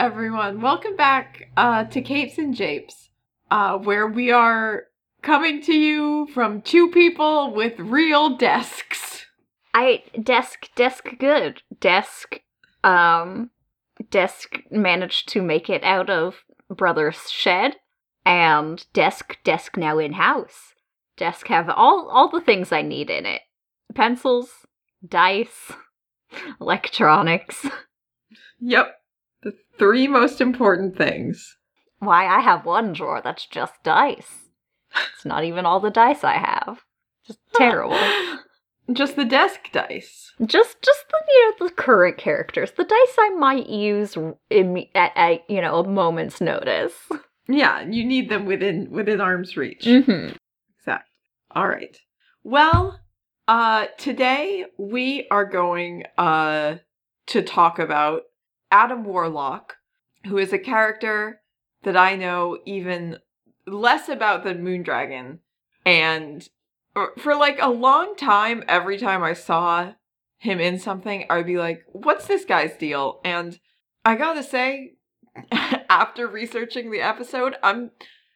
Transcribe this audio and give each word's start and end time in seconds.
Everyone. 0.00 0.62
Welcome 0.62 0.96
back 0.96 1.50
uh, 1.58 1.84
to 1.84 2.00
Capes 2.00 2.38
and 2.38 2.54
Japes, 2.54 3.10
uh, 3.50 3.76
where 3.76 4.06
we 4.06 4.30
are 4.30 4.84
coming 5.20 5.60
to 5.64 5.74
you 5.74 6.26
from 6.32 6.62
two 6.62 6.88
people 6.88 7.52
with 7.52 7.78
real 7.78 8.34
desks. 8.34 9.26
I 9.74 10.04
desk 10.22 10.70
desk 10.74 11.10
good. 11.18 11.60
Desk 11.80 12.40
um 12.82 13.50
desk 14.10 14.62
managed 14.70 15.28
to 15.28 15.42
make 15.42 15.68
it 15.68 15.84
out 15.84 16.08
of 16.08 16.44
brother's 16.70 17.30
shed 17.30 17.76
and 18.24 18.86
desk 18.94 19.36
desk 19.44 19.76
now 19.76 19.98
in 19.98 20.14
house 20.14 20.72
desk 21.18 21.48
have 21.48 21.68
all 21.68 22.08
all 22.10 22.30
the 22.30 22.40
things 22.40 22.72
I 22.72 22.80
need 22.80 23.10
in 23.10 23.26
it. 23.26 23.42
Pencils 23.94 24.64
dice 25.06 25.72
electronics. 26.58 27.66
Yep, 28.60 28.94
three 29.80 30.06
most 30.06 30.40
important 30.40 30.96
things. 30.96 31.56
why 31.98 32.26
I 32.26 32.40
have 32.40 32.64
one 32.64 32.92
drawer 32.92 33.20
that's 33.24 33.46
just 33.46 33.74
dice 33.82 34.48
it's 35.14 35.24
not 35.24 35.42
even 35.44 35.66
all 35.66 35.80
the 35.80 35.90
dice 35.90 36.22
I 36.24 36.34
have 36.38 36.80
just 37.26 37.40
terrible 37.54 37.98
Just 38.92 39.14
the 39.16 39.24
desk 39.24 39.60
dice. 39.72 40.32
just 40.44 40.82
just 40.82 41.04
the 41.10 41.18
you 41.28 41.50
know 41.60 41.66
the 41.68 41.74
current 41.74 42.18
characters 42.18 42.72
the 42.76 42.82
dice 42.84 43.16
i 43.20 43.28
might 43.38 43.68
use 43.68 44.16
in, 44.50 44.84
at, 44.96 45.12
at 45.14 45.48
you 45.48 45.60
know 45.60 45.78
a 45.80 45.88
moment's 45.88 46.40
notice 46.40 46.94
Yeah, 47.46 47.82
you 47.88 48.04
need 48.04 48.28
them 48.30 48.46
within 48.46 48.90
within 48.90 49.20
arm's 49.20 49.56
reach. 49.56 49.84
mm-hmm. 49.84 50.34
Exact. 50.78 51.08
All 51.52 51.68
right. 51.68 51.96
Well, 52.44 52.98
uh 53.48 53.86
today 53.98 54.64
we 54.78 55.26
are 55.30 55.44
going 55.44 56.04
uh 56.18 56.76
to 57.28 57.42
talk 57.42 57.78
about 57.78 58.22
Adam 58.70 59.04
Warlock, 59.04 59.76
who 60.26 60.38
is 60.38 60.52
a 60.52 60.58
character 60.58 61.40
that 61.82 61.96
I 61.96 62.16
know 62.16 62.58
even 62.66 63.18
less 63.66 64.08
about 64.08 64.44
than 64.44 64.64
Moondragon 64.64 65.38
and 65.84 66.48
for- 67.18 67.34
like 67.34 67.58
a 67.60 67.70
long 67.70 68.16
time 68.16 68.64
every 68.68 68.98
time 68.98 69.22
I 69.22 69.32
saw 69.32 69.92
him 70.38 70.60
in 70.60 70.78
something 70.78 71.26
I'd 71.30 71.46
be 71.46 71.58
like, 71.58 71.84
"What's 71.92 72.26
this 72.26 72.44
guy's 72.44 72.76
deal?" 72.76 73.20
And 73.24 73.58
I 74.04 74.16
got 74.16 74.34
to 74.34 74.42
say 74.42 74.94
after 75.52 76.26
researching 76.26 76.90
the 76.90 77.00
episode, 77.00 77.56
I'm 77.62 77.92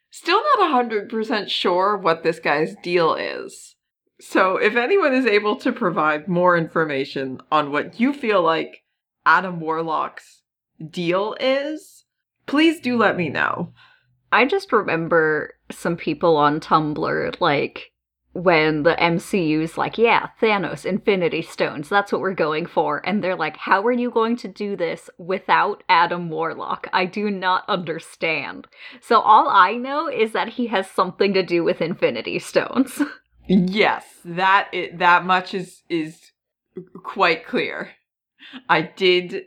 still 0.09 0.41
not 0.57 0.89
100% 0.89 1.49
sure 1.49 1.97
what 1.97 2.23
this 2.23 2.39
guy's 2.39 2.75
deal 2.81 3.15
is. 3.15 3.75
So, 4.21 4.55
if 4.55 4.77
anyone 4.77 5.13
is 5.13 5.25
able 5.25 5.57
to 5.57 5.73
provide 5.73 6.29
more 6.29 6.57
information 6.57 7.41
on 7.51 7.71
what 7.71 7.99
you 7.99 8.13
feel 8.13 8.41
like 8.41 8.84
Adam 9.25 9.59
Warlock's 9.59 10.41
deal 10.89 11.35
is, 11.39 12.05
please 12.45 12.79
do 12.79 12.97
let 12.97 13.15
me 13.17 13.29
know. 13.29 13.73
i 14.31 14.45
just 14.45 14.71
remember 14.71 15.53
some 15.71 15.95
people 15.95 16.35
on 16.37 16.59
tumblr 16.59 17.39
like 17.39 17.91
when 18.33 18.83
the 18.83 18.95
mcu's 18.99 19.77
like 19.77 19.97
yeah 19.97 20.27
thanos 20.41 20.85
infinity 20.85 21.41
stones 21.41 21.87
that's 21.87 22.11
what 22.11 22.19
we're 22.21 22.33
going 22.33 22.65
for 22.65 23.01
and 23.07 23.23
they're 23.23 23.35
like 23.35 23.55
how 23.55 23.81
are 23.85 23.91
you 23.93 24.11
going 24.11 24.35
to 24.35 24.47
do 24.49 24.75
this 24.75 25.09
without 25.17 25.83
adam 25.87 26.29
warlock 26.29 26.87
i 26.91 27.05
do 27.05 27.31
not 27.31 27.63
understand 27.69 28.67
so 29.01 29.21
all 29.21 29.47
i 29.47 29.73
know 29.73 30.09
is 30.09 30.33
that 30.33 30.49
he 30.49 30.67
has 30.67 30.89
something 30.89 31.33
to 31.33 31.41
do 31.43 31.63
with 31.63 31.81
infinity 31.81 32.37
stones 32.39 33.01
Yes, 33.47 34.03
that 34.25 34.69
i 34.73 34.89
that 34.95 35.23
much 35.23 35.53
is 35.53 35.83
is 35.87 36.31
quite 37.03 37.45
clear. 37.45 37.91
I 38.69 38.81
did 38.81 39.43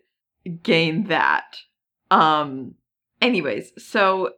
gain 0.63 1.05
that. 1.05 1.57
Um 2.11 2.75
anyways, 3.21 3.73
so 3.79 4.33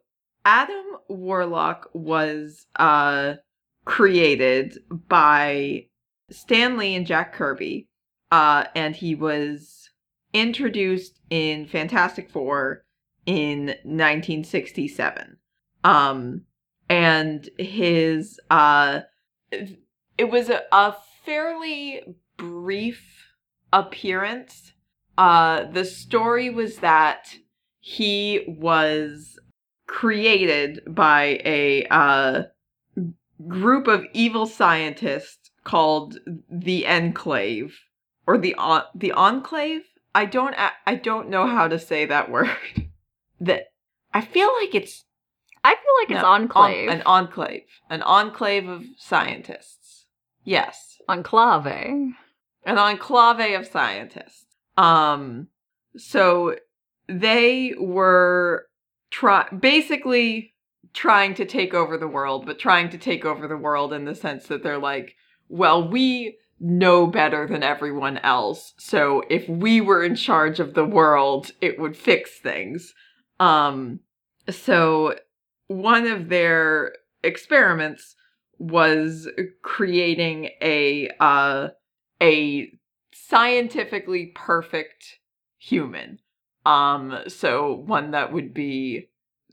Adam 0.45 0.85
Warlock 1.09 1.91
was 1.93 2.67
uh 2.77 3.35
created 3.85 4.79
by 5.09 5.87
Stan 6.31 6.77
Lee 6.77 6.95
and 6.95 7.07
Jack 7.07 7.33
Kirby. 7.33 7.89
Uh 8.31 8.65
and 8.75 8.97
he 8.97 9.15
was 9.15 9.91
introduced 10.33 11.21
in 11.29 11.67
Fantastic 11.67 12.31
4 12.31 12.85
in 13.27 13.67
1967. 13.85 15.37
Um 15.85 16.43
and 16.89 17.49
his 17.59 18.41
uh 18.51 19.01
it 19.51 20.31
was 20.31 20.51
a, 20.51 20.63
a 20.73 20.95
fairly 21.25 22.03
brief 22.37 23.20
appearance. 23.73 24.73
Uh, 25.19 25.65
the 25.65 25.85
story 25.85 26.51
was 26.51 26.79
that 26.79 27.37
he 27.81 28.45
was 28.47 29.39
created 29.87 30.81
by 30.87 31.41
a 31.45 31.85
uh, 31.91 32.43
group 33.49 33.87
of 33.87 34.05
evil 34.13 34.47
scientists 34.47 35.51
called 35.65 36.19
the 36.51 36.87
Enclave 36.87 37.79
or 38.27 38.39
the 38.39 38.55
on- 38.55 38.85
the 38.95 39.13
Enclave. 39.13 39.83
I 40.15 40.25
don't 40.25 40.55
I 40.87 40.95
don't 40.95 41.29
know 41.29 41.47
how 41.47 41.69
to 41.69 41.79
say 41.79 42.07
that 42.07 42.31
word. 42.37 42.49
that 43.41 43.73
I 44.13 44.21
feel 44.21 44.51
like 44.61 44.75
it's 44.75 45.05
i 45.63 45.75
feel 45.75 45.95
like 46.01 46.11
it's 46.11 46.25
enclave 46.27 46.89
en- 46.89 46.97
an 47.01 47.03
enclave. 47.07 47.63
An 47.91 48.03
enclave 48.03 48.69
of 48.69 48.85
scientists. 48.97 50.07
Yes. 50.45 50.99
enclave 51.09 52.15
An 52.65 52.79
enclave 52.79 53.59
of 53.59 53.67
scientists. 53.67 54.47
Um 54.77 55.49
so 55.97 56.57
they 57.09 57.75
were 57.79 58.67
try 59.11 59.49
basically 59.51 60.55
trying 60.93 61.35
to 61.35 61.45
take 61.45 61.75
over 61.75 61.97
the 61.97 62.09
world, 62.09 62.47
but 62.47 62.59
trying 62.59 62.89
to 62.91 62.99
take 62.99 63.25
over 63.25 63.47
the 63.47 63.57
world 63.57 63.93
in 63.93 64.05
the 64.05 64.15
sense 64.15 64.47
that 64.47 64.63
they're 64.63 64.79
like, 64.79 65.15
well, 65.49 65.89
we 65.89 66.37
know 66.59 67.07
better 67.07 67.47
than 67.47 67.63
everyone 67.63 68.19
else. 68.19 68.75
So 68.79 69.23
if 69.31 69.49
we 69.49 69.81
were 69.81 70.05
in 70.05 70.15
charge 70.15 70.61
of 70.61 70.75
the 70.75 70.85
world, 70.85 71.53
it 71.61 71.79
would 71.79 71.97
fix 71.97 72.39
things. 72.39 72.93
Um 73.39 74.01
so 74.49 75.17
one 75.69 76.07
of 76.07 76.29
their 76.29 76.93
experiments 77.23 78.17
was 78.59 79.29
creating 79.63 80.51
a 80.61 81.11
uh 81.21 81.69
a 82.23 82.73
scientifically 83.13 84.33
perfect 84.35 85.19
human 85.59 86.19
um 86.67 87.19
so 87.29 87.75
one 87.87 88.13
that 88.13 88.33
would 88.33 88.53
be 88.55 89.09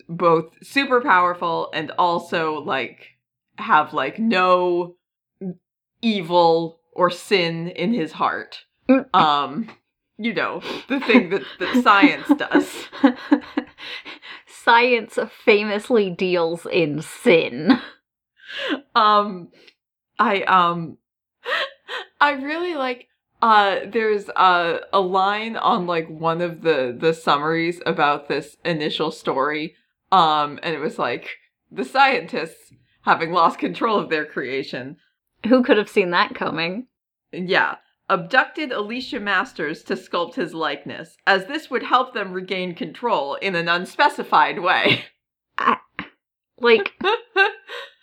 both 0.09 0.45
super 0.63 1.01
powerful 1.01 1.69
and 1.73 1.91
also 1.97 2.55
like 2.61 3.17
have 3.57 3.93
like 3.93 4.19
no 4.19 4.95
evil 6.01 6.79
or 6.93 7.09
sin 7.09 7.67
in 7.69 7.93
his 7.93 8.11
heart 8.13 8.63
Mm. 8.89 9.13
um 9.13 9.69
you 10.17 10.33
know 10.33 10.61
the 10.87 10.99
thing 11.01 11.29
that, 11.31 11.41
that 11.59 11.83
science 11.83 12.27
does 12.37 12.87
Science 14.47 15.17
famously 15.45 16.09
deals 16.09 16.65
in 16.71 17.01
sin. 17.01 17.79
um 18.95 19.49
i 20.19 20.41
um 20.43 20.97
i 22.19 22.31
really 22.31 22.75
like 22.75 23.07
uh 23.41 23.79
there's 23.87 24.29
a 24.29 24.79
a 24.93 24.99
line 24.99 25.55
on 25.55 25.85
like 25.85 26.07
one 26.09 26.41
of 26.41 26.61
the 26.61 26.95
the 26.99 27.13
summaries 27.13 27.81
about 27.85 28.27
this 28.27 28.57
initial 28.65 29.11
story 29.11 29.75
um 30.11 30.59
and 30.63 30.73
it 30.73 30.79
was 30.79 30.97
like 30.97 31.29
the 31.71 31.85
scientists 31.85 32.73
having 33.01 33.31
lost 33.31 33.57
control 33.57 33.97
of 33.97 34.09
their 34.09 34.25
creation. 34.25 34.97
Who 35.47 35.63
could 35.63 35.77
have 35.77 35.89
seen 35.89 36.11
that 36.11 36.35
coming? 36.35 36.87
yeah. 37.31 37.75
Abducted 38.09 38.71
alicia 38.71 39.19
masters 39.19 39.83
to 39.83 39.95
sculpt 39.95 40.35
his 40.35 40.53
likeness 40.53 41.17
as 41.27 41.45
this 41.45 41.69
would 41.69 41.83
help 41.83 42.13
them 42.13 42.31
regain 42.31 42.73
control 42.73 43.35
in 43.35 43.53
an 43.55 43.67
unspecified 43.67 44.59
way. 44.59 45.03
Like, 46.59 46.93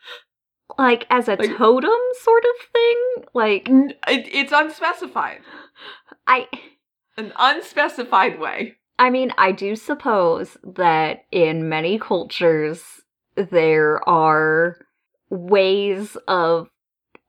like 0.79 1.07
as 1.11 1.29
a 1.29 1.37
Like- 1.37 1.57
totem 1.57 2.01
sort 2.23 2.45
of 2.45 2.67
thing? 2.73 3.25
Like, 3.35 3.69
it, 3.69 3.97
it's 4.33 4.53
unspecified 4.53 5.41
I. 6.27 6.49
an 7.17 7.33
unspecified 7.39 8.39
way 8.41 8.77
I 8.99 9.11
mean, 9.11 9.33
I 9.37 9.51
do 9.53 9.75
suppose 9.75 10.57
that 10.63 11.25
in 11.33 11.69
many 11.69 11.99
cultures 11.99 12.83
there 13.37 14.09
are 14.09 14.77
ways 15.31 16.17
of 16.29 16.69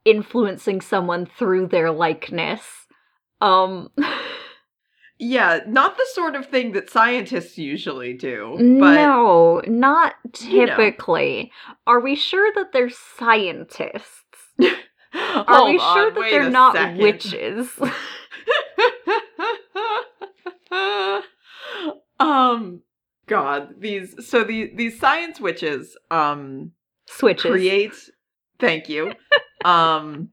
influencing 0.04 0.80
someone 0.80 1.26
through 1.26 1.66
their 1.66 1.90
likeness. 1.90 2.62
Um 3.40 3.88
Yeah, 5.18 5.60
not 5.66 5.96
the 5.96 6.06
sort 6.12 6.36
of 6.36 6.46
thing 6.46 6.72
that 6.72 6.90
scientists 6.90 7.56
usually 7.56 8.12
do. 8.12 8.56
But 8.58 8.94
no, 8.94 9.62
not 9.66 10.14
you 10.40 10.66
know. 10.66 10.76
typically. 10.76 11.50
Are 11.86 12.00
we 12.00 12.14
sure 12.16 12.52
that 12.54 12.72
they're 12.72 12.90
scientists? 12.90 14.24
Are 15.14 15.64
we 15.64 15.78
sure 15.78 16.10
that 16.10 16.26
they're 16.30 16.50
not 16.50 16.74
second. 16.74 16.98
witches? 16.98 17.70
um, 22.20 22.82
God, 23.26 23.74
these 23.78 24.14
so 24.26 24.44
these 24.44 24.70
these 24.74 25.00
science 25.00 25.40
witches 25.40 25.96
um 26.10 26.72
Switches. 27.06 27.50
create 27.50 27.94
thank 28.58 28.88
you. 28.88 29.12
um 29.64 30.30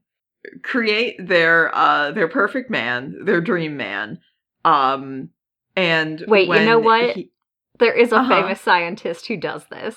create 0.62 1.16
their 1.26 1.74
uh 1.74 2.10
their 2.10 2.28
perfect 2.28 2.70
man, 2.70 3.24
their 3.24 3.40
dream 3.40 3.76
man. 3.76 4.20
Um 4.64 5.30
and 5.76 6.24
Wait, 6.28 6.48
you 6.48 6.64
know 6.64 6.78
what? 6.78 7.16
he- 7.16 7.30
There 7.78 7.92
is 7.94 8.12
a 8.12 8.16
Uh-huh. 8.16 8.42
famous 8.42 8.60
scientist 8.60 9.26
who 9.26 9.36
does 9.36 9.66
this. 9.66 9.96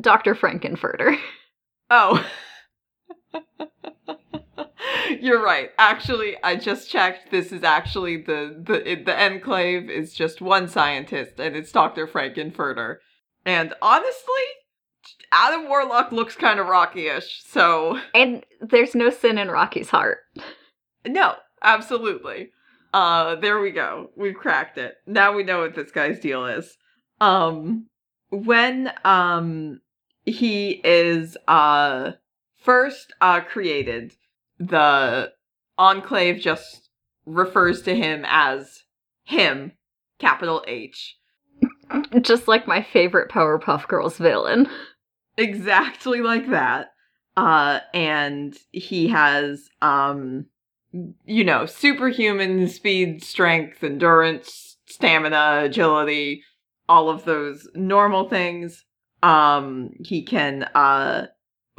Dr. 0.00 0.34
Frank-N-Furter. 0.34 1.16
Oh. 1.90 2.24
You're 5.20 5.42
right. 5.42 5.70
Actually, 5.78 6.36
I 6.42 6.56
just 6.56 6.90
checked. 6.90 7.30
This 7.30 7.52
is 7.52 7.62
actually 7.62 8.18
the 8.22 8.62
the 8.66 8.90
it- 8.90 9.04
the 9.06 9.14
enclave 9.18 9.88
is 9.90 10.12
just 10.14 10.40
one 10.40 10.68
scientist, 10.68 11.38
and 11.38 11.54
it's 11.56 11.72
Doctor 11.72 12.06
Frank-N-Furter. 12.06 12.96
And 13.46 13.74
honestly, 13.82 14.44
Adam 15.32 15.68
Warlock 15.68 16.10
looks 16.12 16.34
kind 16.36 16.58
of 16.58 16.66
Rocky-ish. 16.66 17.42
So 17.44 17.98
And 18.14 18.44
there's 18.60 18.94
no 18.94 19.10
sin 19.10 19.38
in 19.38 19.50
Rocky's 19.50 19.90
heart. 19.90 20.18
no, 21.06 21.34
absolutely. 21.62 22.50
Uh, 22.94 23.34
there 23.34 23.58
we 23.58 23.72
go. 23.72 24.10
We've 24.16 24.36
cracked 24.36 24.78
it. 24.78 24.94
Now 25.04 25.32
we 25.34 25.42
know 25.42 25.62
what 25.62 25.74
this 25.74 25.90
guy's 25.90 26.20
deal 26.20 26.46
is. 26.46 26.76
Um, 27.20 27.88
when 28.30 28.92
um 29.04 29.80
he 30.24 30.80
is 30.84 31.36
uh 31.48 32.12
first 32.62 33.12
uh 33.20 33.40
created, 33.40 34.14
the 34.60 35.32
enclave 35.76 36.38
just 36.40 36.88
refers 37.26 37.82
to 37.82 37.96
him 37.96 38.24
as 38.28 38.84
him, 39.24 39.72
capital 40.20 40.64
H. 40.68 41.16
Just 42.20 42.46
like 42.46 42.68
my 42.68 42.80
favorite 42.80 43.28
Powerpuff 43.28 43.88
Girls 43.88 44.18
villain. 44.18 44.68
exactly 45.36 46.20
like 46.20 46.48
that 46.50 46.92
uh 47.36 47.80
and 47.92 48.56
he 48.70 49.08
has 49.08 49.68
um 49.82 50.46
you 51.24 51.44
know 51.44 51.66
superhuman 51.66 52.68
speed 52.68 53.22
strength 53.22 53.82
endurance 53.82 54.76
stamina 54.86 55.62
agility 55.64 56.42
all 56.88 57.08
of 57.10 57.24
those 57.24 57.68
normal 57.74 58.28
things 58.28 58.84
um 59.22 59.90
he 60.04 60.22
can 60.22 60.64
uh 60.74 61.26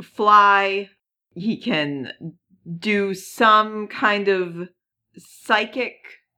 fly 0.01 0.89
he 1.35 1.57
can 1.57 2.11
do 2.77 3.13
some 3.13 3.87
kind 3.87 4.27
of 4.27 4.67
psychic 5.17 5.95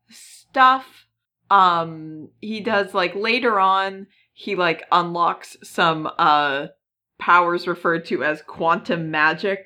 stuff 0.09 1.07
um 1.49 2.29
he 2.41 2.59
does 2.59 2.93
like 2.93 3.15
later 3.15 3.59
on 3.59 4.05
he 4.33 4.55
like 4.55 4.83
unlocks 4.91 5.57
some 5.63 6.07
uh 6.19 6.67
powers 7.19 7.67
referred 7.67 8.05
to 8.05 8.23
as 8.23 8.41
quantum 8.43 9.11
magic. 9.11 9.65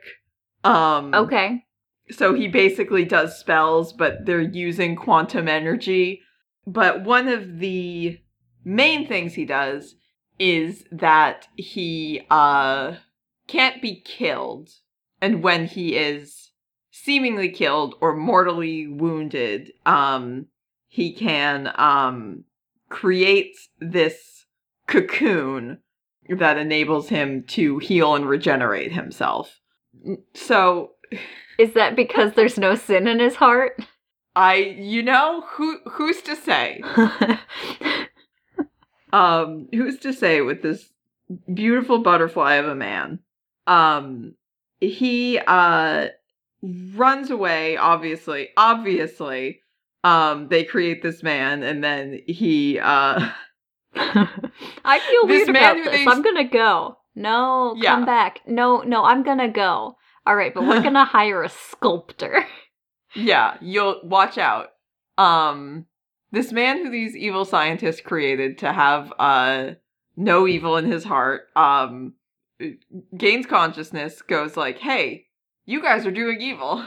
Um 0.63 1.13
Okay. 1.13 1.66
So 2.12 2.34
he 2.34 2.48
basically 2.48 3.06
does 3.06 3.38
spells 3.38 3.94
but 3.94 4.25
they're 4.25 4.42
using 4.42 4.96
quantum 4.96 5.48
energy. 5.48 6.22
But 6.68 7.04
one 7.04 7.28
of 7.28 7.60
the 7.60 8.19
main 8.63 9.08
things 9.08 9.34
he 9.34 9.46
does 9.46 9.96
is 10.38 10.86
that 10.92 11.48
he 11.56 12.25
uh 12.30 12.96
can't 13.48 13.81
be 13.81 14.02
killed 14.02 14.69
and 15.19 15.44
when 15.44 15.66
he 15.66 15.96
is 15.96 16.52
seemingly 16.92 17.50
killed 17.50 17.96
or 18.02 18.16
mortally 18.16 18.88
wounded 18.88 19.72
um 19.86 20.46
he 20.88 21.13
can 21.13 21.72
um 21.75 22.44
create 22.90 23.56
this 23.80 24.46
cocoon 24.88 25.80
that 26.30 26.58
enables 26.58 27.10
him 27.10 27.44
to 27.44 27.80
heal 27.80 28.16
and 28.16 28.28
regenerate 28.28 28.92
himself. 28.92 29.60
So 30.34 30.92
Is 31.62 31.74
that 31.74 31.96
because 31.96 32.34
there's 32.34 32.58
no 32.58 32.75
sin 32.75 33.08
in 33.08 33.19
his 33.19 33.36
heart? 33.36 33.80
I 34.36 34.56
you 34.56 35.04
know 35.04 35.44
who 35.52 35.80
who's 35.92 36.22
to 36.24 36.36
say? 36.36 36.81
Um 39.13 39.68
who's 39.74 40.00
to 40.00 40.13
say 40.13 40.40
with 40.40 40.62
this 40.62 40.90
beautiful 41.54 42.00
butterfly 42.00 42.56
of 42.56 42.68
a 42.68 42.75
man? 42.75 43.19
Um 43.68 44.36
he 44.80 45.38
uh 45.46 46.08
runs 46.96 47.30
away 47.30 47.75
obviously 47.75 48.50
obviously 48.56 49.60
um 50.06 50.48
they 50.48 50.63
create 50.63 51.04
this 51.04 51.22
man 51.24 51.62
and 51.62 51.84
then 51.84 52.22
he 52.25 52.80
uh 52.80 53.30
I 53.96 55.00
feel 55.00 55.28
weird 55.28 55.52
man 55.52 55.81
about 55.81 55.92
this. 55.92 56.06
they- 56.06 56.10
I'm 56.10 56.22
gonna 56.22 56.48
go. 56.48 56.98
No, 57.13 57.75
Yeah. 57.78 57.96
come 57.96 58.06
back. 58.06 58.40
No, 58.48 58.80
no, 58.81 59.04
I'm 59.04 59.24
gonna 59.24 59.50
go. 59.52 59.98
All 60.26 60.36
right, 60.36 60.54
but 60.54 60.64
we're 60.64 60.82
gonna 60.84 61.06
hire 61.06 61.44
a 61.44 61.50
sculptor. 61.50 62.46
Yeah, 63.16 63.58
you'll 63.62 64.02
watch 64.04 64.38
out. 64.38 64.70
Um 65.18 65.86
this 66.32 66.52
man 66.52 66.78
who 66.78 66.90
these 66.90 67.16
evil 67.16 67.44
scientists 67.46 68.02
created 68.02 68.58
to 68.60 68.72
have 68.72 69.12
uh 69.20 69.72
no 70.16 70.48
evil 70.48 70.78
in 70.78 70.86
his 70.86 71.04
heart 71.04 71.48
um 71.56 72.14
gains 73.18 73.46
consciousness 73.46 74.22
goes 74.22 74.56
like, 74.56 74.78
"Hey, 74.78 75.28
you 75.66 75.82
guys 75.82 76.06
are 76.06 76.12
doing 76.12 76.42
evil. 76.42 76.86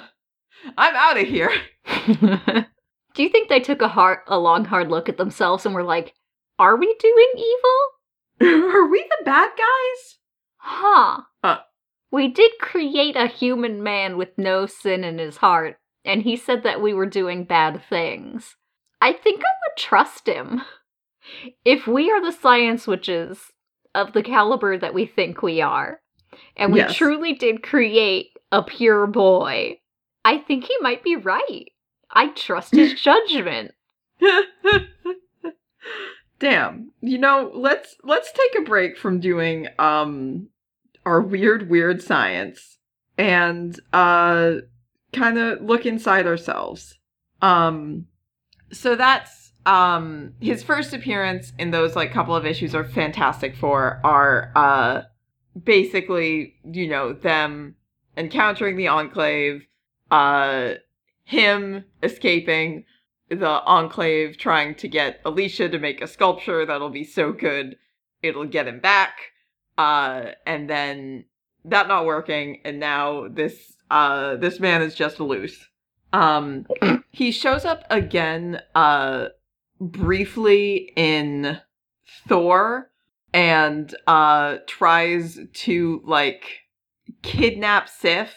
I'm 0.79 0.95
out 0.95 1.21
of 1.21 1.27
here." 1.27 1.53
Do 3.15 3.23
you 3.23 3.29
think 3.29 3.49
they 3.49 3.61
took 3.61 3.81
a 3.81 3.89
hard, 3.89 4.21
a 4.27 4.39
long, 4.39 4.65
hard 4.65 4.91
look 4.91 5.09
at 5.09 5.19
themselves 5.19 5.65
and 5.65 5.75
were 5.75 5.85
like, 5.85 6.15
"Are 6.59 6.77
we 6.77 6.95
doing 6.99 7.33
evil? 7.37 7.95
are 8.75 8.89
we 8.89 9.03
the 9.03 9.25
bad 9.25 9.51
guys? 9.57 10.19
Huh? 10.57 11.23
Huh. 11.43 11.61
We 12.14 12.28
did 12.28 12.52
create 12.61 13.16
a 13.16 13.26
human 13.26 13.82
man 13.82 14.16
with 14.16 14.38
no 14.38 14.66
sin 14.66 15.02
in 15.02 15.19
his 15.19 15.38
heart, 15.38 15.78
and 16.05 16.22
he 16.22 16.37
said 16.37 16.62
that 16.62 16.81
we 16.81 16.94
were 16.94 17.06
doing 17.06 17.43
bad 17.43 17.82
things. 17.88 18.55
I 19.00 19.12
think 19.12 19.40
I 19.40 19.50
would 19.50 19.76
trust 19.76 20.28
him. 20.28 20.62
If 21.64 21.88
we 21.88 22.12
are 22.12 22.23
the 22.23 22.30
science 22.30 22.87
witches 22.87 23.50
of 23.97 24.12
the 24.12 24.23
caliber 24.23 24.78
that 24.78 24.94
we 24.94 25.06
think 25.06 25.42
we 25.42 25.61
are, 25.61 26.02
and 26.56 26.73
we 26.73 26.78
Yes. 26.78 26.94
truly 26.94 27.33
did 27.33 27.64
create 27.64 28.30
a 28.52 28.62
pure 28.62 29.09
boy, 29.09 29.80
I 30.25 30.38
think 30.38 30.66
he 30.66 30.76
might 30.80 31.02
be 31.02 31.16
right. 31.16 31.73
I 32.12 32.28
trust 32.28 32.76
his 32.76 32.94
judgment. 33.02 33.73
Damn. 36.38 36.92
You 37.00 37.18
know, 37.18 37.50
let's 37.52 37.97
let's 38.04 38.30
take 38.30 38.62
a 38.62 38.64
break 38.64 38.99
from 38.99 39.18
doing 39.18 39.66
um 39.80 40.49
our 41.06 41.20
weird 41.20 41.68
weird 41.68 42.02
science 42.02 42.78
and 43.18 43.78
uh 43.92 44.54
kind 45.12 45.38
of 45.38 45.61
look 45.62 45.87
inside 45.87 46.26
ourselves. 46.26 46.99
Um 47.42 48.06
so 48.73 48.96
that's 48.96 49.52
um 49.66 50.34
his 50.40 50.62
first 50.62 50.92
appearance 50.92 51.52
in 51.58 51.70
those 51.70 51.96
like 51.96 52.12
couple 52.12 52.34
of 52.34 52.46
issues 52.46 52.75
are 52.75 52.84
Fantastic 52.84 53.56
4 53.56 54.00
are 54.04 54.52
uh 54.56 55.02
basically, 55.62 56.54
you 56.64 56.88
know, 56.88 57.12
them 57.12 57.76
encountering 58.16 58.76
the 58.76 58.88
enclave, 58.88 59.66
uh 60.11 60.75
him 61.25 61.84
escaping 62.02 62.84
the 63.30 63.62
enclave 63.64 64.37
trying 64.37 64.75
to 64.75 64.88
get 64.88 65.20
Alicia 65.25 65.68
to 65.68 65.78
make 65.78 66.02
a 66.02 66.06
sculpture 66.06 66.66
that'll 66.66 66.90
be 66.90 67.04
so 67.04 67.32
good 67.32 67.76
it'll 68.25 68.46
get 68.46 68.66
him 68.66 68.80
back. 68.80 69.32
Uh 69.76 70.33
and 70.47 70.69
then 70.69 71.25
that 71.64 71.88
not 71.88 72.07
working 72.07 72.61
and 72.64 72.78
now 72.78 73.28
this 73.28 73.76
uh 73.90 74.37
this 74.37 74.61
man 74.61 74.83
is 74.83 74.95
just 74.95 75.21
loose. 75.21 75.69
Um 76.12 76.66
he 77.11 77.33
shows 77.33 77.64
up 77.64 77.85
again 77.90 78.61
uh 78.75 79.28
briefly 79.81 80.93
in 80.97 81.59
Thor 82.28 82.90
and 83.33 83.95
uh 84.07 84.59
tries 84.66 85.38
to 85.52 86.02
like 86.04 86.45
kidnap 87.23 87.88
Sif 87.88 88.35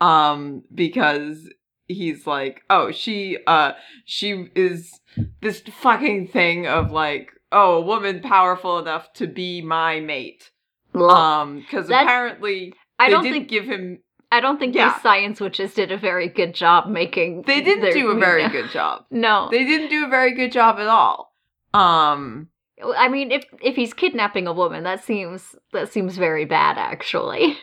um 0.00 0.62
because 0.74 1.48
he's 1.86 2.26
like 2.26 2.62
oh 2.70 2.90
she 2.90 3.38
uh 3.46 3.72
she 4.04 4.48
is 4.54 5.00
this 5.40 5.60
fucking 5.60 6.28
thing 6.28 6.66
of 6.66 6.92
like 6.92 7.32
oh 7.50 7.76
a 7.76 7.80
woman 7.80 8.20
powerful 8.20 8.78
enough 8.78 9.12
to 9.14 9.26
be 9.26 9.60
my 9.62 9.98
mate 10.00 10.50
Um 10.94 11.60
because 11.60 11.86
apparently 11.88 12.74
I 12.98 13.06
they 13.08 13.12
don't 13.12 13.22
didn't 13.24 13.34
think 13.40 13.48
give 13.48 13.64
him 13.64 13.98
I 14.30 14.40
don't 14.40 14.58
think 14.58 14.74
Yeah. 14.74 14.92
these 14.92 15.02
science 15.02 15.40
witches 15.40 15.72
did 15.74 15.90
a 15.92 15.96
very 15.96 16.28
good 16.28 16.54
job 16.54 16.86
making. 16.88 17.42
they 17.46 17.60
didn't 17.60 17.82
their- 17.82 17.92
do 17.92 18.10
a 18.10 18.14
very 18.18 18.48
good 18.48 18.70
job 18.70 19.04
No, 19.10 19.48
they 19.50 19.64
didn't 19.64 19.88
do 19.90 20.04
a 20.04 20.08
very 20.08 20.32
good 20.34 20.52
job 20.52 20.78
at 20.78 20.86
all 20.88 21.32
um 21.74 22.48
I 22.96 23.08
mean, 23.08 23.32
if 23.32 23.44
if 23.60 23.74
he's 23.74 23.92
kidnapping 23.92 24.46
a 24.46 24.52
woman, 24.52 24.84
that 24.84 25.02
seems 25.02 25.56
that 25.72 25.92
seems 25.92 26.16
very 26.16 26.44
bad, 26.44 26.78
actually. 26.78 27.58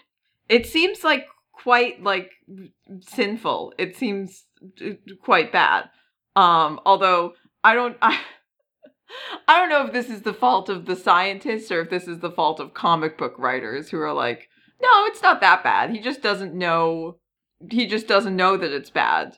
it 0.50 0.66
seems 0.66 1.06
like 1.06 1.26
quite 1.54 2.04
like 2.04 2.32
sinful 3.02 3.74
it 3.78 3.96
seems 3.96 4.46
uh, 4.86 4.90
quite 5.24 5.52
bad 5.52 5.86
um 6.36 6.80
although 6.86 7.34
i 7.64 7.74
don't 7.74 7.98
i 8.02 8.20
I 9.48 9.60
don't 9.60 9.70
know 9.70 9.86
if 9.86 9.94
this 9.94 10.10
is 10.10 10.22
the 10.22 10.34
fault 10.34 10.70
of 10.70 10.86
the 10.86 10.96
scientists 10.96 11.72
or 11.72 11.82
if 11.82 11.90
this 11.90 12.08
is 12.08 12.20
the 12.20 12.32
fault 12.32 12.60
of 12.60 12.74
comic 12.74 13.18
book 13.18 13.36
writers 13.38 13.90
who 13.90 14.00
are 14.00 14.14
like, 14.14 14.50
no, 14.82 15.06
it's 15.06 15.22
not 15.22 15.42
that 15.42 15.64
bad. 15.64 15.92
He 15.92 16.00
just 16.00 16.22
doesn't 16.22 16.54
know. 16.54 17.18
He 17.70 17.88
just 17.88 18.08
doesn't 18.08 18.36
know 18.36 18.58
that 18.58 18.72
it's 18.72 18.90
bad 18.90 19.38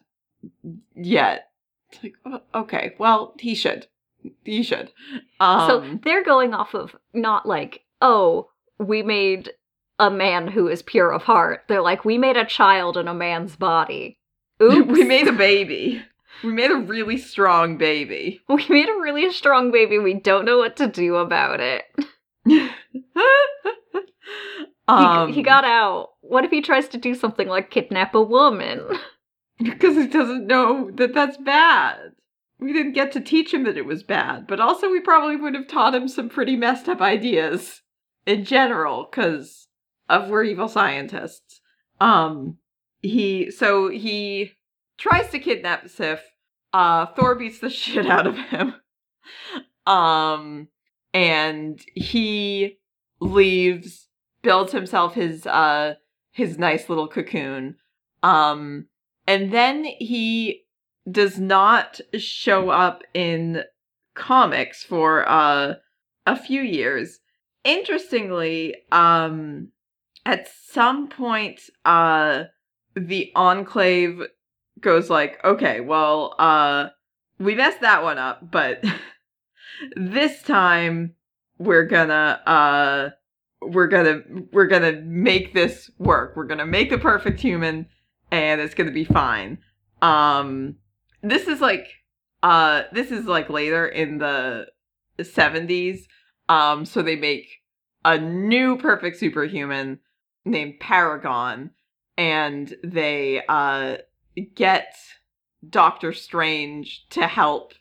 yet. 0.96 1.50
It's 1.92 2.04
like, 2.04 2.16
oh, 2.26 2.42
okay, 2.62 2.96
well, 2.98 3.34
he 3.40 3.56
should. 3.56 3.88
He 4.44 4.64
should. 4.64 4.92
Um, 5.40 5.70
so 5.70 6.00
they're 6.04 6.24
going 6.24 6.54
off 6.54 6.74
of 6.74 6.96
not 7.14 7.46
like, 7.46 7.84
oh, 8.02 8.50
we 8.80 9.04
made 9.04 9.52
a 10.00 10.10
man 10.10 10.48
who 10.48 10.68
is 10.68 10.82
pure 10.82 11.12
of 11.12 11.24
heart. 11.24 11.64
They're 11.68 11.82
like, 11.82 12.06
we 12.06 12.18
made 12.18 12.38
a 12.38 12.46
child 12.46 12.98
in 12.98 13.08
a 13.08 13.14
man's 13.14 13.56
body. 13.56 14.18
Oops. 14.62 14.92
we 14.92 15.04
made 15.04 15.28
a 15.28 15.34
baby. 15.34 16.04
We 16.44 16.52
made 16.52 16.72
a 16.72 16.76
really 16.76 17.18
strong 17.18 17.78
baby. 17.78 18.42
We 18.50 18.66
made 18.70 18.90
a 18.90 19.00
really 19.02 19.32
strong 19.32 19.72
baby. 19.72 19.98
We 19.98 20.16
don't 20.16 20.46
know 20.46 20.58
what 20.58 20.78
to 20.78 20.88
do 20.88 21.16
about 21.16 21.60
it. 21.60 21.86
um, 24.88 25.30
he, 25.30 25.36
he 25.36 25.44
got 25.44 25.66
out. 25.66 26.10
What 26.22 26.46
if 26.46 26.52
he 26.52 26.62
tries 26.62 26.88
to 26.90 26.98
do 26.98 27.16
something 27.16 27.48
like 27.48 27.72
kidnap 27.72 28.16
a 28.16 28.22
woman? 28.22 28.82
because 29.58 29.96
he 29.96 30.08
doesn't 30.08 30.48
know 30.48 30.92
that 30.96 31.14
that's 31.14 31.38
bad. 31.38 32.12
We 32.60 32.74
didn't 32.74 32.94
get 32.94 33.12
to 33.14 33.22
teach 33.22 33.54
him 33.54 33.64
that 33.66 33.78
it 33.78 33.86
was 33.86 34.04
bad, 34.04 34.48
but 34.48 34.60
also 34.60 34.90
we 34.90 35.00
probably 35.00 35.36
would 35.36 35.54
have 35.54 35.68
taught 35.68 35.94
him 35.94 36.08
some 36.08 36.30
pretty 36.30 36.56
messed 36.56 36.90
up 36.90 37.02
ideas 37.02 37.82
in 38.26 38.46
general 38.46 39.08
because 39.10 39.68
of 40.10 40.30
we're 40.30 40.44
evil 40.44 40.68
scientists. 40.68 41.62
Um, 42.00 42.58
he 43.02 43.52
so 43.52 43.90
he 43.90 44.54
tries 44.98 45.30
to 45.30 45.40
kidnap 45.40 45.88
Sif. 45.90 46.22
Uh, 46.74 47.08
Thor 47.08 47.36
beats 47.36 47.60
the 47.60 47.70
shit 47.72 48.08
out 48.08 48.28
of 48.28 48.36
him. 48.38 48.76
um, 49.86 50.68
and 51.14 51.82
he 51.96 52.78
leaves, 53.20 54.08
builds 54.42 54.72
himself 54.72 55.14
his 55.16 55.46
uh 55.48 55.96
his 56.32 56.58
nice 56.60 56.88
little 56.90 57.08
cocoon. 57.08 57.76
Um, 58.22 58.88
and 59.26 59.52
then 59.52 59.86
he 59.86 60.64
does 61.10 61.40
not 61.40 62.00
show 62.18 62.70
up 62.70 63.04
in 63.14 63.64
comics 64.14 64.84
for 64.84 65.28
uh 65.28 65.76
a 66.26 66.36
few 66.36 66.62
years. 66.62 67.20
Interestingly, 67.64 68.76
um 68.92 69.70
at 70.26 70.48
some 70.70 71.08
point 71.08 71.62
uh 71.86 72.44
the 72.96 73.32
enclave 73.36 74.22
goes 74.82 75.10
like, 75.10 75.44
"Okay, 75.44 75.80
well, 75.80 76.36
uh 76.40 76.90
we 77.40 77.56
messed 77.56 77.82
that 77.82 78.04
one 78.04 78.18
up, 78.18 78.52
but 78.52 78.84
this 79.96 80.42
time 80.42 81.16
we're 81.58 81.86
gonna 81.86 82.42
uh 82.46 83.10
we're 83.62 83.88
gonna 83.88 84.22
we're 84.52 84.68
gonna 84.68 85.02
make 85.02 85.54
this 85.54 85.90
work. 85.98 86.36
We're 86.36 86.46
gonna 86.46 86.66
make 86.66 86.90
the 86.90 86.98
perfect 86.98 87.40
human 87.40 87.88
and 88.32 88.62
it's 88.62 88.74
gonna 88.74 88.92
be 88.92 89.06
fine. 89.06 89.60
Um 90.02 90.76
this 91.22 91.48
is 91.48 91.62
like 91.62 91.88
uh 92.44 92.84
this 92.92 93.12
is 93.12 93.26
like 93.26 93.50
later 93.50 93.88
in 93.88 94.20
the 94.20 94.68
70s. 95.20 96.02
Um 96.50 96.86
so 96.86 97.02
they 97.02 97.16
make 97.16 97.48
a 98.06 98.18
new 98.18 98.78
perfect 98.78 99.18
superhuman 99.18 100.00
named 100.46 100.80
Paragon 100.80 101.72
and 102.18 102.74
they 102.84 103.44
uh 103.50 103.98
get 104.42 104.96
Doctor 105.68 106.14
Strange 106.14 107.06
to 107.10 107.28
help 107.28 107.74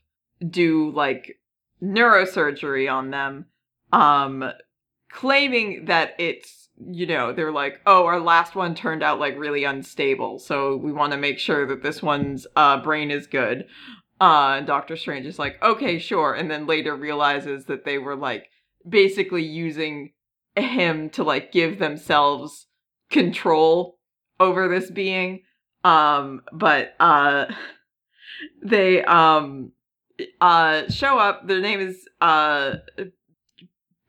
do 0.49 0.91
like 0.91 1.39
neurosurgery 1.83 2.91
on 2.91 3.11
them 3.11 3.47
um 3.93 4.45
claiming 5.11 5.85
that 5.87 6.15
it's 6.19 6.69
you 6.91 7.07
know 7.07 7.33
they're 7.33 7.53
like 7.53 7.81
oh 7.87 8.07
our 8.07 8.21
last 8.21 8.55
one 8.55 8.75
turned 8.75 9.03
out 9.03 9.21
like 9.21 9.39
really 9.39 9.65
unstable 9.65 10.39
so 10.39 10.77
we 10.77 10.93
want 10.93 11.13
to 11.13 11.19
make 11.19 11.39
sure 11.39 11.67
that 11.67 11.83
this 11.83 12.03
one's 12.03 12.47
uh 12.57 12.83
brain 12.83 13.11
is 13.11 13.27
good. 13.27 13.67
Uh 14.21 14.55
and 14.59 14.67
Doctor 14.67 14.97
Strange 14.97 15.27
is 15.27 15.39
like 15.39 15.63
okay 15.63 15.99
sure 15.99 16.35
and 16.35 16.51
then 16.51 16.67
later 16.67 16.97
realizes 16.97 17.67
that 17.67 17.85
they 17.85 17.99
were 17.99 18.17
like 18.17 18.49
basically 18.89 19.45
using 19.45 20.13
him 20.55 21.11
to 21.11 21.23
like 21.23 21.53
give 21.53 21.79
themselves 21.79 22.67
control 23.11 23.99
over 24.41 24.69
this 24.69 24.91
being 24.91 25.43
um 25.87 26.43
but 26.53 26.97
uh 26.99 27.47
they 28.61 29.05
um 29.05 29.71
uh 30.41 30.89
show 30.91 31.17
up 31.17 31.47
their 31.47 31.61
name 31.61 31.81
is 31.81 32.09
uh 32.21 32.77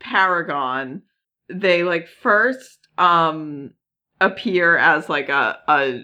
paragon. 0.00 1.02
They 1.48 1.84
like 1.84 2.08
first 2.08 2.88
um 2.98 3.74
appear 4.20 4.76
as 4.76 5.08
like 5.08 5.28
a 5.28 5.60
a 5.68 6.02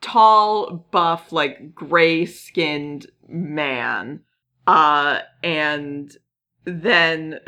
tall 0.00 0.88
buff 0.90 1.30
like 1.30 1.74
gray 1.74 2.26
skinned 2.26 3.06
man. 3.28 4.20
Uh 4.66 5.20
and 5.44 6.10
then 6.64 7.38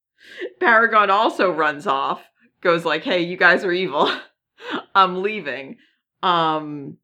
paragon 0.60 1.10
also 1.10 1.50
runs 1.50 1.86
off 1.88 2.22
goes 2.60 2.84
like 2.84 3.02
hey 3.02 3.22
you 3.22 3.36
guys 3.36 3.64
are 3.64 3.72
evil. 3.72 4.08
I'm 4.94 5.20
leaving 5.20 5.78
um 6.22 6.96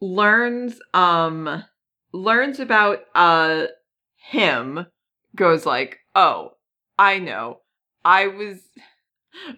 learns 0.00 0.78
um 0.92 1.64
learns 2.12 2.60
about 2.60 3.00
uh 3.14 3.64
him 4.16 4.86
goes 5.34 5.66
like 5.66 5.98
oh 6.14 6.50
i 6.98 7.18
know 7.18 7.60
i 8.04 8.26
was 8.26 8.60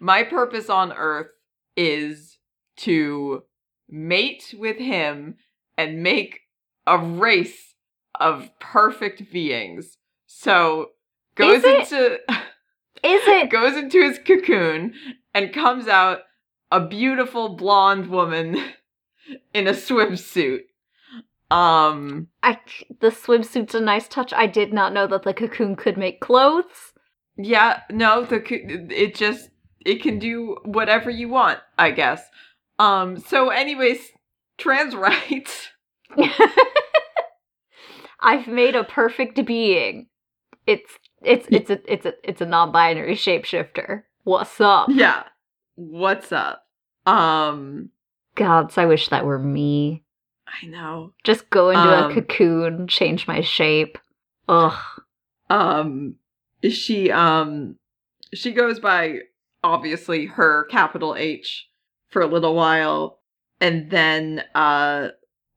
my 0.00 0.22
purpose 0.22 0.70
on 0.70 0.92
earth 0.92 1.28
is 1.76 2.38
to 2.76 3.42
mate 3.88 4.54
with 4.58 4.78
him 4.78 5.36
and 5.76 6.02
make 6.02 6.40
a 6.86 6.98
race 6.98 7.74
of 8.18 8.48
perfect 8.58 9.30
beings 9.30 9.98
so 10.26 10.90
goes 11.34 11.62
Is 11.62 11.64
into 11.64 12.18
Is 13.02 13.22
it? 13.26 13.50
goes 13.50 13.76
into 13.76 14.02
his 14.02 14.18
cocoon 14.18 14.94
and 15.34 15.52
comes 15.52 15.86
out 15.86 16.20
a 16.70 16.80
beautiful 16.80 17.50
blonde 17.50 18.08
woman 18.08 18.56
in 19.54 19.66
a 19.66 19.72
swimsuit. 19.72 20.60
Um, 21.50 22.28
I, 22.42 22.58
the 23.00 23.10
swimsuit's 23.10 23.74
a 23.74 23.80
nice 23.80 24.08
touch. 24.08 24.32
I 24.32 24.46
did 24.46 24.72
not 24.72 24.92
know 24.92 25.06
that 25.06 25.22
the 25.22 25.34
cocoon 25.34 25.76
could 25.76 25.96
make 25.96 26.20
clothes. 26.20 26.92
yeah, 27.36 27.82
no, 27.90 28.24
the 28.24 28.42
it 28.90 29.14
just 29.14 29.50
it 29.84 30.02
can 30.02 30.18
do 30.18 30.56
whatever 30.64 31.08
you 31.10 31.28
want, 31.28 31.60
I 31.78 31.92
guess. 31.92 32.22
Um, 32.78 33.18
so 33.18 33.50
anyways, 33.50 34.00
trans 34.58 34.94
rights. 34.94 35.68
I've 38.20 38.48
made 38.48 38.74
a 38.74 38.82
perfect 38.84 39.44
being. 39.46 40.08
It's 40.66 40.90
it's 41.22 41.46
it's 41.50 41.70
a 41.70 41.92
it's 41.92 42.06
a 42.06 42.14
it's 42.24 42.40
a 42.40 42.46
non-binary 42.46 43.14
shapeshifter. 43.14 44.02
What's 44.24 44.60
up? 44.60 44.88
Yeah. 44.90 45.24
What's 45.76 46.32
up? 46.32 46.66
Um, 47.06 47.90
Gods, 48.36 48.78
I 48.78 48.86
wish 48.86 49.08
that 49.08 49.24
were 49.26 49.38
me. 49.38 50.04
I 50.62 50.66
know. 50.66 51.12
Just 51.24 51.50
go 51.50 51.70
into 51.70 51.82
Um, 51.82 52.10
a 52.10 52.14
cocoon, 52.14 52.86
change 52.86 53.26
my 53.26 53.40
shape. 53.40 53.98
Ugh. 54.48 54.78
um 55.50 56.14
she 56.70 57.10
um 57.10 57.76
she 58.32 58.52
goes 58.52 58.78
by 58.78 59.18
obviously 59.64 60.26
her 60.26 60.64
capital 60.70 61.16
H 61.16 61.68
for 62.08 62.22
a 62.22 62.26
little 62.26 62.54
while 62.54 63.18
and 63.60 63.90
then 63.90 64.44
uh 64.54 65.08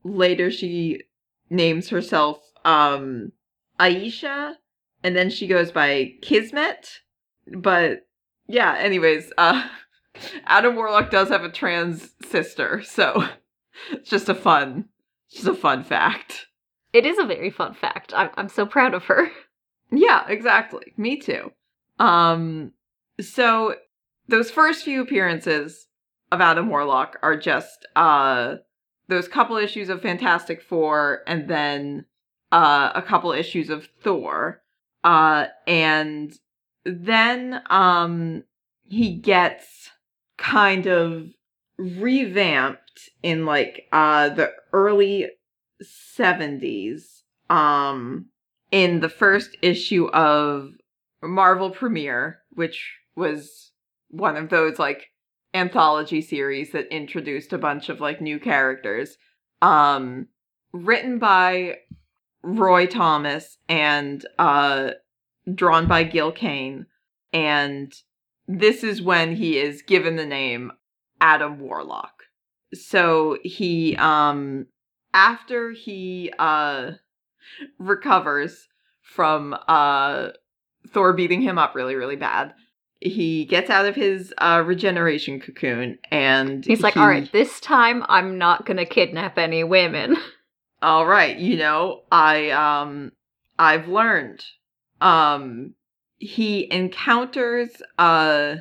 later 0.03 0.49
she 0.49 1.03
names 1.51 1.89
herself 1.89 2.39
um 2.65 3.31
Ayesha 3.79 4.57
and 5.03 5.15
then 5.15 5.29
she 5.29 5.45
goes 5.47 5.71
by 5.71 6.13
Kismet 6.23 7.01
but 7.55 8.07
yeah 8.47 8.75
anyways 8.79 9.31
uh 9.37 9.67
Adam 10.45 10.75
Warlock 10.75 11.09
does 11.11 11.29
have 11.29 11.43
a 11.43 11.51
trans 11.51 12.09
sister 12.29 12.81
so 12.83 13.23
it's 13.91 14.09
just 14.09 14.29
a 14.29 14.35
fun 14.35 14.85
just 15.31 15.47
a 15.47 15.53
fun 15.53 15.83
fact 15.83 16.47
It 16.93 17.05
is 17.05 17.19
a 17.19 17.25
very 17.25 17.51
fun 17.51 17.73
fact. 17.75 18.13
I'm 18.15 18.29
I'm 18.35 18.49
so 18.49 18.65
proud 18.65 18.93
of 18.93 19.05
her. 19.05 19.29
Yeah, 19.91 20.23
exactly. 20.27 20.93
Me 20.97 21.17
too. 21.17 21.51
Um 21.97 22.73
so 23.19 23.75
those 24.27 24.51
first 24.51 24.83
few 24.83 25.01
appearances 25.01 25.87
of 26.31 26.41
Adam 26.41 26.69
Warlock 26.69 27.17
are 27.23 27.35
just 27.35 27.87
uh 27.95 28.57
those 29.07 29.27
couple 29.27 29.57
issues 29.57 29.89
of 29.89 30.01
Fantastic 30.03 30.61
4 30.61 31.21
and 31.25 31.47
then 31.49 32.05
uh 32.51 32.91
a 32.93 33.01
couple 33.01 33.31
issues 33.31 33.71
of 33.71 33.87
Thor. 34.03 34.61
Uh 35.03 35.47
and 35.65 36.33
then 36.85 37.61
um 37.71 38.43
he 38.83 39.15
gets 39.15 39.89
kind 40.39 40.87
of 40.87 41.27
revamped 41.77 43.09
in 43.21 43.45
like 43.45 43.83
uh 43.91 44.29
the 44.29 44.51
early 44.73 45.27
70s 45.83 47.21
um 47.49 48.25
in 48.71 48.99
the 48.99 49.09
first 49.09 49.55
issue 49.61 50.07
of 50.09 50.69
Marvel 51.21 51.71
Premiere, 51.71 52.39
which 52.51 52.97
was 53.15 53.71
one 54.09 54.37
of 54.37 54.49
those 54.49 54.79
like 54.79 55.07
anthology 55.53 56.21
series 56.21 56.71
that 56.71 56.87
introduced 56.93 57.51
a 57.51 57.57
bunch 57.57 57.89
of 57.89 57.99
like 57.99 58.21
new 58.21 58.39
characters. 58.39 59.17
Um 59.61 60.27
written 60.71 61.19
by 61.19 61.77
Roy 62.43 62.85
Thomas 62.85 63.57
and 63.67 64.25
uh 64.37 64.91
drawn 65.53 65.87
by 65.87 66.03
Gil 66.03 66.31
Kane 66.31 66.85
and 67.33 67.93
this 68.51 68.83
is 68.83 68.99
when 69.01 69.35
he 69.35 69.59
is 69.59 69.83
given 69.83 70.15
the 70.15 70.25
name 70.25 70.71
Adam 71.21 71.59
Warlock. 71.59 72.23
So 72.73 73.37
he 73.43 73.95
um 73.97 74.65
after 75.13 75.71
he 75.71 76.33
uh 76.39 76.91
recovers 77.77 78.67
from 79.01 79.55
uh 79.67 80.29
Thor 80.89 81.13
beating 81.13 81.41
him 81.41 81.57
up 81.59 81.75
really 81.75 81.95
really 81.95 82.15
bad, 82.15 82.53
he 82.99 83.45
gets 83.45 83.69
out 83.69 83.85
of 83.85 83.95
his 83.95 84.33
uh 84.39 84.63
regeneration 84.65 85.39
cocoon 85.39 85.99
and 86.09 86.65
He's 86.65 86.81
like, 86.81 86.95
he- 86.95 86.99
all 86.99 87.07
right, 87.07 87.31
this 87.31 87.59
time 87.59 88.03
I'm 88.09 88.37
not 88.37 88.65
gonna 88.65 88.85
kidnap 88.85 89.37
any 89.37 89.63
women. 89.63 90.17
all 90.81 91.05
right 91.05 91.37
you 91.37 91.57
know 91.57 92.03
i 92.09 92.51
um 92.51 93.11
i've 93.57 93.89
learned 93.89 94.41
um 95.01 95.73
he 96.19 96.71
encounters 96.71 97.69
uh 97.97 98.55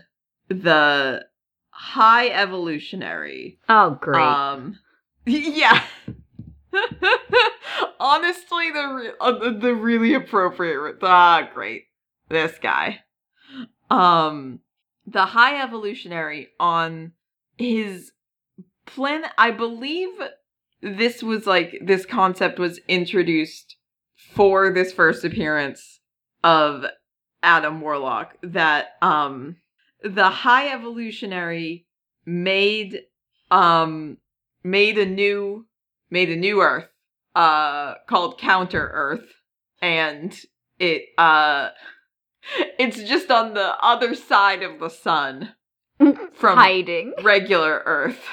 the 0.49 1.25
high 1.71 2.29
evolutionary 2.29 3.59
Oh, 3.69 3.99
great. 4.01 4.23
um 4.25 4.79
yeah 5.27 5.83
honestly 8.01 8.71
the 8.71 8.87
re- 8.95 9.13
uh, 9.21 9.39
the, 9.39 9.51
the 9.59 9.75
really 9.75 10.15
appropriate 10.15 10.81
re- 10.81 10.93
ah 11.03 11.49
great 11.55 11.85
this 12.29 12.59
guy 12.61 13.01
um 13.91 14.61
the 15.07 15.25
high 15.27 15.61
evolutionary 15.63 16.49
on 16.61 17.13
his 17.57 18.13
planet 18.87 19.31
i 19.39 19.51
believe 19.51 20.11
this 20.83 21.23
was 21.23 21.47
like 21.47 21.79
this 21.83 22.07
concept 22.07 22.59
was 22.59 22.81
introduced 22.89 23.77
for 24.17 24.71
this 24.73 24.93
first 24.93 25.25
appearance 25.25 26.01
of 26.45 26.85
Adam 27.43 27.81
Warlock 27.81 28.37
that 28.43 28.97
um 29.03 29.57
the 30.03 30.29
high 30.31 30.69
evolutionary 30.73 31.87
made 32.27 33.03
um 33.51 34.19
made 34.65 34.99
a 34.99 35.07
new 35.07 35.67
made 36.11 36.31
a 36.31 36.37
new 36.37 36.61
earth 36.61 36.89
uh 37.35 37.95
called 38.09 38.39
counter 38.39 38.91
earth 38.93 39.27
and 39.81 40.39
it 40.79 41.03
uh 41.19 41.69
it's 42.79 43.03
just 43.05 43.31
on 43.31 43.55
the 43.55 43.75
other 43.83 44.15
side 44.15 44.63
of 44.63 44.79
the 44.81 44.89
sun 44.91 45.55
from 46.33 46.57
Hiding. 46.59 47.15
regular 47.23 47.83
earth 47.87 48.25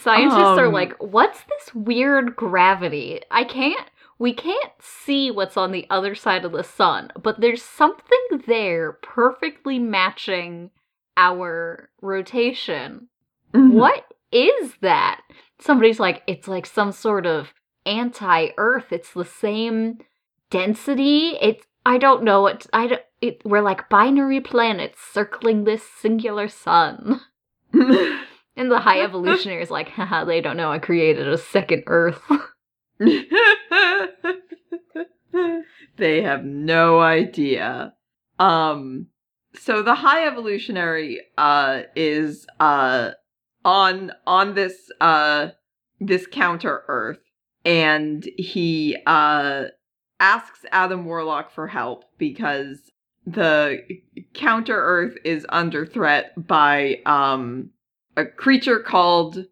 Scientists 0.00 0.58
are 0.58 0.66
Um, 0.66 0.72
like, 0.72 0.94
what's 1.02 1.40
this 1.44 1.74
weird 1.74 2.36
gravity? 2.36 3.20
I 3.30 3.42
can't. 3.42 3.88
We 4.18 4.32
can't 4.32 4.72
see 4.80 5.30
what's 5.30 5.56
on 5.56 5.72
the 5.72 5.86
other 5.90 6.14
side 6.14 6.44
of 6.44 6.52
the 6.52 6.64
sun, 6.64 7.12
but 7.22 7.40
there's 7.40 7.62
something 7.62 8.42
there 8.46 8.92
perfectly 9.02 9.78
matching 9.78 10.70
our 11.16 11.90
rotation. 12.00 13.08
Mm-hmm. 13.52 13.72
What 13.72 14.04
is 14.32 14.74
that? 14.80 15.20
Somebody's 15.58 16.00
like, 16.00 16.22
it's 16.26 16.48
like 16.48 16.66
some 16.66 16.92
sort 16.92 17.26
of 17.26 17.52
anti 17.84 18.48
Earth. 18.56 18.86
It's 18.90 19.12
the 19.12 19.24
same 19.24 19.98
density. 20.50 21.36
It's, 21.40 21.66
I 21.84 21.98
don't 21.98 22.24
know. 22.24 22.46
It's, 22.46 22.66
I 22.72 22.86
don't, 22.86 23.02
it, 23.20 23.42
we're 23.44 23.60
like 23.60 23.88
binary 23.88 24.40
planets 24.40 24.98
circling 25.12 25.64
this 25.64 25.82
singular 26.00 26.48
sun. 26.48 27.20
And 28.56 28.70
the 28.70 28.80
high 28.80 29.02
evolutionary 29.02 29.62
is 29.62 29.70
like, 29.70 29.88
haha, 29.96 30.24
they 30.24 30.40
don't 30.40 30.56
know 30.56 30.72
I 30.72 30.78
created 30.78 31.28
a 31.28 31.38
second 31.38 31.84
Earth. 31.86 32.20
they 35.96 36.22
have 36.22 36.44
no 36.44 37.00
idea. 37.00 37.92
Um 38.38 39.08
so 39.54 39.82
the 39.82 39.94
high 39.94 40.26
evolutionary 40.26 41.20
uh 41.36 41.82
is 41.94 42.46
uh 42.60 43.10
on 43.64 44.12
on 44.26 44.54
this 44.54 44.90
uh 45.00 45.48
this 46.00 46.26
counter 46.26 46.84
earth 46.88 47.20
and 47.64 48.28
he 48.38 48.96
uh 49.06 49.64
asks 50.20 50.64
Adam 50.72 51.04
Warlock 51.04 51.50
for 51.50 51.66
help 51.66 52.04
because 52.16 52.78
the 53.26 53.82
counter 54.32 54.76
earth 54.76 55.16
is 55.24 55.44
under 55.48 55.84
threat 55.84 56.32
by 56.46 57.00
um 57.04 57.70
a 58.16 58.24
creature 58.24 58.78
called 58.78 59.44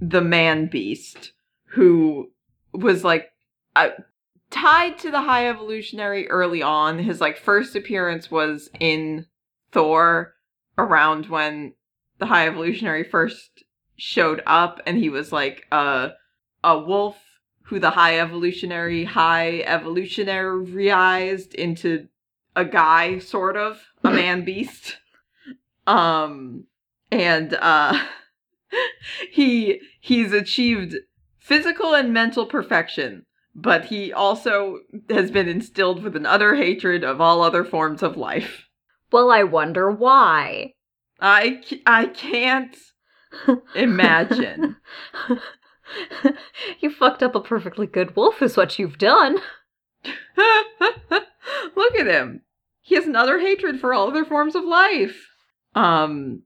the 0.00 0.20
man 0.20 0.66
beast 0.66 1.32
who 1.66 2.30
was 2.78 3.04
like 3.04 3.30
uh, 3.76 3.90
tied 4.50 4.98
to 4.98 5.10
the 5.10 5.20
high 5.20 5.48
evolutionary 5.48 6.28
early 6.28 6.62
on. 6.62 6.98
His 6.98 7.20
like 7.20 7.38
first 7.38 7.76
appearance 7.76 8.30
was 8.30 8.70
in 8.80 9.26
thor 9.72 10.34
around 10.76 11.26
when 11.26 11.74
the 12.18 12.26
high 12.26 12.46
evolutionary 12.46 13.04
first 13.04 13.64
showed 13.96 14.42
up 14.46 14.80
and 14.86 14.96
he 14.96 15.08
was 15.08 15.32
like 15.32 15.66
a 15.72 16.12
a 16.62 16.78
wolf 16.78 17.16
who 17.62 17.78
the 17.78 17.90
high 17.90 18.18
evolutionary 18.18 19.04
high 19.04 19.62
evolutionaryized 19.66 21.54
into 21.54 22.08
a 22.56 22.64
guy 22.64 23.18
sort 23.18 23.56
of 23.56 23.80
a 24.04 24.10
man 24.12 24.44
beast. 24.44 24.96
Um 25.86 26.64
and 27.10 27.54
uh 27.54 27.98
he 29.30 29.80
he's 30.00 30.32
achieved 30.32 30.96
physical 31.48 31.94
and 31.94 32.12
mental 32.12 32.46
perfection 32.46 33.24
but 33.54 33.86
he 33.86 34.12
also 34.12 34.78
has 35.10 35.30
been 35.30 35.48
instilled 35.48 36.02
with 36.02 36.14
an 36.14 36.26
utter 36.26 36.54
hatred 36.54 37.02
of 37.02 37.20
all 37.20 37.42
other 37.42 37.64
forms 37.64 38.02
of 38.02 38.16
life 38.16 38.68
well, 39.10 39.30
I 39.30 39.42
wonder 39.42 39.90
why. 39.90 40.74
I, 41.20 41.62
I 41.86 42.06
can't 42.06 42.76
imagine 43.74 44.76
you 46.80 46.90
fucked 46.90 47.22
up 47.22 47.34
a 47.34 47.40
perfectly 47.40 47.86
good 47.86 48.14
wolf, 48.14 48.40
is 48.42 48.56
what 48.56 48.78
you've 48.78 48.98
done. 48.98 49.38
look 51.76 51.94
at 51.96 52.06
him 52.06 52.42
he 52.80 52.94
has 52.94 53.04
another 53.04 53.40
hatred 53.40 53.80
for 53.80 53.92
all 53.92 54.08
other 54.08 54.24
forms 54.24 54.54
of 54.54 54.62
life 54.62 55.26
um 55.74 56.42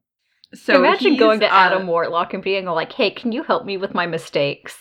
so 0.54 0.74
Imagine 0.76 1.16
going 1.16 1.40
to 1.40 1.46
uh, 1.46 1.54
Adam 1.54 1.86
Warlock 1.86 2.34
and 2.34 2.42
being 2.42 2.66
like, 2.66 2.92
hey, 2.92 3.10
can 3.10 3.32
you 3.32 3.42
help 3.42 3.64
me 3.64 3.76
with 3.76 3.94
my 3.94 4.06
mistakes? 4.06 4.78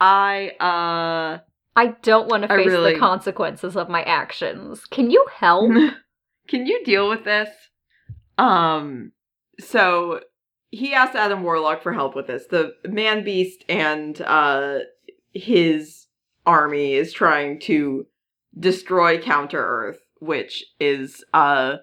i 0.00 0.50
uh 0.60 1.38
I 1.76 1.86
don't 2.02 2.28
want 2.28 2.42
to 2.42 2.48
face 2.48 2.66
really- 2.66 2.94
the 2.94 2.98
consequences 2.98 3.76
of 3.76 3.88
my 3.88 4.02
actions. 4.02 4.84
Can 4.86 5.10
you 5.10 5.26
help? 5.32 5.72
Can 6.48 6.66
you 6.66 6.84
deal 6.84 7.08
with 7.08 7.24
this? 7.24 7.48
Um, 8.36 9.12
so 9.58 10.20
he 10.70 10.92
asked 10.92 11.14
Adam 11.14 11.42
Warlock 11.42 11.82
for 11.82 11.92
help 11.92 12.14
with 12.14 12.26
this. 12.26 12.46
The 12.46 12.74
man 12.86 13.24
beast 13.24 13.64
and 13.68 14.20
uh 14.22 14.80
his 15.32 16.06
army 16.46 16.94
is 16.94 17.12
trying 17.12 17.58
to 17.60 18.06
destroy 18.58 19.20
Counter 19.20 19.64
Earth, 19.64 20.00
which 20.20 20.64
is 20.78 21.24
uh 21.32 21.76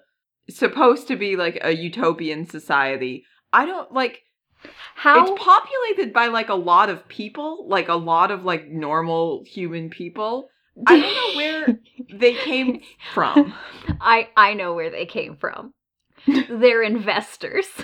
supposed 0.48 1.08
to 1.08 1.16
be 1.16 1.36
like 1.36 1.58
a 1.62 1.72
utopian 1.74 2.46
society. 2.46 3.24
I 3.52 3.66
don't 3.66 3.92
like 3.92 4.22
How? 4.94 5.22
it's 5.22 5.42
populated 5.42 6.12
by 6.12 6.26
like 6.28 6.48
a 6.48 6.54
lot 6.54 6.88
of 6.90 7.06
people, 7.08 7.66
like 7.68 7.88
a 7.88 7.94
lot 7.94 8.30
of 8.30 8.44
like 8.44 8.68
normal 8.68 9.44
human 9.46 9.90
people. 9.90 10.48
I 10.86 11.00
don't 11.00 11.14
know 11.14 11.36
where 11.36 11.78
they 12.18 12.34
came 12.34 12.80
from. 13.12 13.52
I 14.00 14.28
I 14.36 14.54
know 14.54 14.74
where 14.74 14.90
they 14.90 15.06
came 15.06 15.36
from. 15.36 15.74
They're 16.26 16.82
investors. 16.82 17.66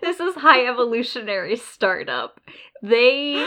This 0.00 0.20
is 0.20 0.34
high 0.36 0.66
evolutionary 0.66 1.56
startup. 1.56 2.38
They 2.82 3.44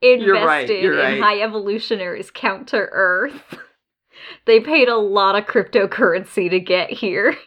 invested 0.00 0.22
You're 0.22 0.46
right, 0.46 0.68
you're 0.68 0.96
right. 0.96 1.16
in 1.16 1.22
high 1.22 1.40
evolutionaries 1.42 2.30
counter 2.30 2.88
Earth. 2.92 3.42
They 4.46 4.60
paid 4.60 4.88
a 4.88 4.96
lot 4.96 5.36
of 5.36 5.46
cryptocurrency 5.46 6.50
to 6.50 6.60
get 6.60 6.90
here. 6.90 7.36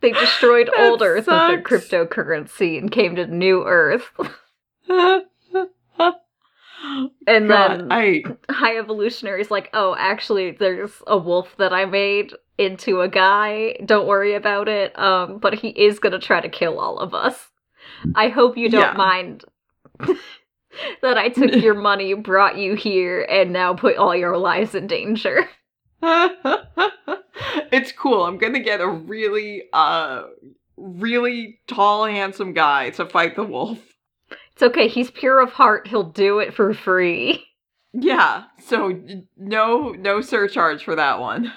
They 0.00 0.12
destroyed 0.12 0.68
old 0.76 1.00
Earth 1.00 1.30
with 1.30 1.46
their 1.46 1.62
cryptocurrency 1.62 2.78
and 2.78 2.90
came 2.92 3.16
to 3.16 3.26
new 3.26 3.64
Earth. 3.66 4.10
And 7.26 7.48
God, 7.48 7.80
then 7.80 7.88
I 7.90 8.24
high 8.50 8.76
evolutionaries 8.78 9.50
like, 9.50 9.70
oh, 9.72 9.96
actually, 9.98 10.50
there's 10.52 10.92
a 11.06 11.16
wolf 11.16 11.56
that 11.56 11.72
I 11.72 11.86
made 11.86 12.34
into 12.58 13.00
a 13.00 13.08
guy. 13.08 13.76
Don't 13.84 14.06
worry 14.06 14.34
about 14.34 14.68
it. 14.68 14.98
Um, 14.98 15.38
but 15.38 15.54
he 15.54 15.68
is 15.70 15.98
gonna 15.98 16.18
try 16.18 16.40
to 16.40 16.48
kill 16.50 16.78
all 16.78 16.98
of 16.98 17.14
us. 17.14 17.50
I 18.14 18.28
hope 18.28 18.58
you 18.58 18.68
don't 18.68 18.94
Yeah. 18.94 18.96
mind 18.96 19.44
that 21.02 21.18
I 21.18 21.28
took 21.30 21.52
your 21.52 21.74
money, 21.74 22.14
brought 22.14 22.58
you 22.58 22.74
here, 22.74 23.22
and 23.30 23.52
now 23.52 23.74
put 23.74 23.96
all 23.96 24.14
your 24.14 24.36
lives 24.36 24.74
in 24.74 24.86
danger. 24.86 25.48
it's 27.72 27.92
cool. 27.92 28.24
I'm 28.24 28.38
gonna 28.38 28.60
get 28.60 28.80
a 28.80 28.88
really, 28.88 29.64
uh, 29.72 30.24
really 30.76 31.60
tall, 31.66 32.06
handsome 32.06 32.52
guy 32.52 32.90
to 32.90 33.06
fight 33.06 33.36
the 33.36 33.44
wolf. 33.44 33.78
It's 34.52 34.62
okay. 34.62 34.88
He's 34.88 35.10
pure 35.10 35.40
of 35.40 35.50
heart. 35.50 35.88
He'll 35.88 36.10
do 36.10 36.38
it 36.38 36.54
for 36.54 36.74
free. 36.74 37.44
Yeah. 37.92 38.44
So 38.66 39.00
no, 39.36 39.90
no 39.90 40.20
surcharge 40.20 40.84
for 40.84 40.96
that 40.96 41.20
one. 41.20 41.52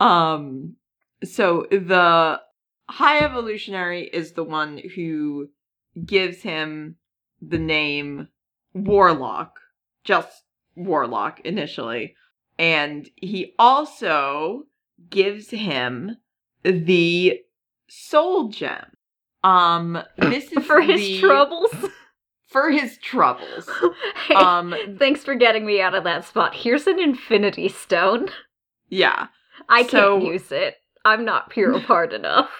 Um. 0.00 0.76
So 1.24 1.66
the 1.70 2.40
high 2.88 3.20
evolutionary 3.20 4.02
is 4.02 4.32
the 4.32 4.44
one 4.44 4.80
who 4.94 5.48
gives 6.04 6.42
him 6.42 6.96
the 7.40 7.58
name 7.58 8.28
Warlock, 8.74 9.58
just 10.04 10.44
Warlock 10.76 11.40
initially. 11.40 12.16
And 12.58 13.08
he 13.16 13.54
also 13.58 14.64
gives 15.10 15.50
him 15.50 16.16
the 16.62 17.40
soul 17.88 18.48
gem. 18.48 18.86
Um 19.44 20.02
this 20.18 20.52
is 20.52 20.64
for 20.64 20.80
his 20.80 21.00
the- 21.00 21.20
troubles. 21.20 21.74
for 22.48 22.70
his 22.70 22.98
troubles. 22.98 23.68
Hey, 24.28 24.34
Um 24.34 24.74
thanks 24.98 25.24
for 25.24 25.34
getting 25.34 25.66
me 25.66 25.80
out 25.80 25.94
of 25.94 26.04
that 26.04 26.24
spot. 26.24 26.54
Here's 26.54 26.86
an 26.86 27.00
infinity 27.00 27.68
stone. 27.68 28.28
yeah. 28.88 29.28
I 29.68 29.84
So- 29.86 30.18
can't 30.20 30.32
use 30.32 30.52
it. 30.52 30.76
I'm 31.04 31.24
not 31.24 31.50
pure 31.50 31.72
of 31.72 31.82
heart 31.84 32.12
enough. 32.12 32.50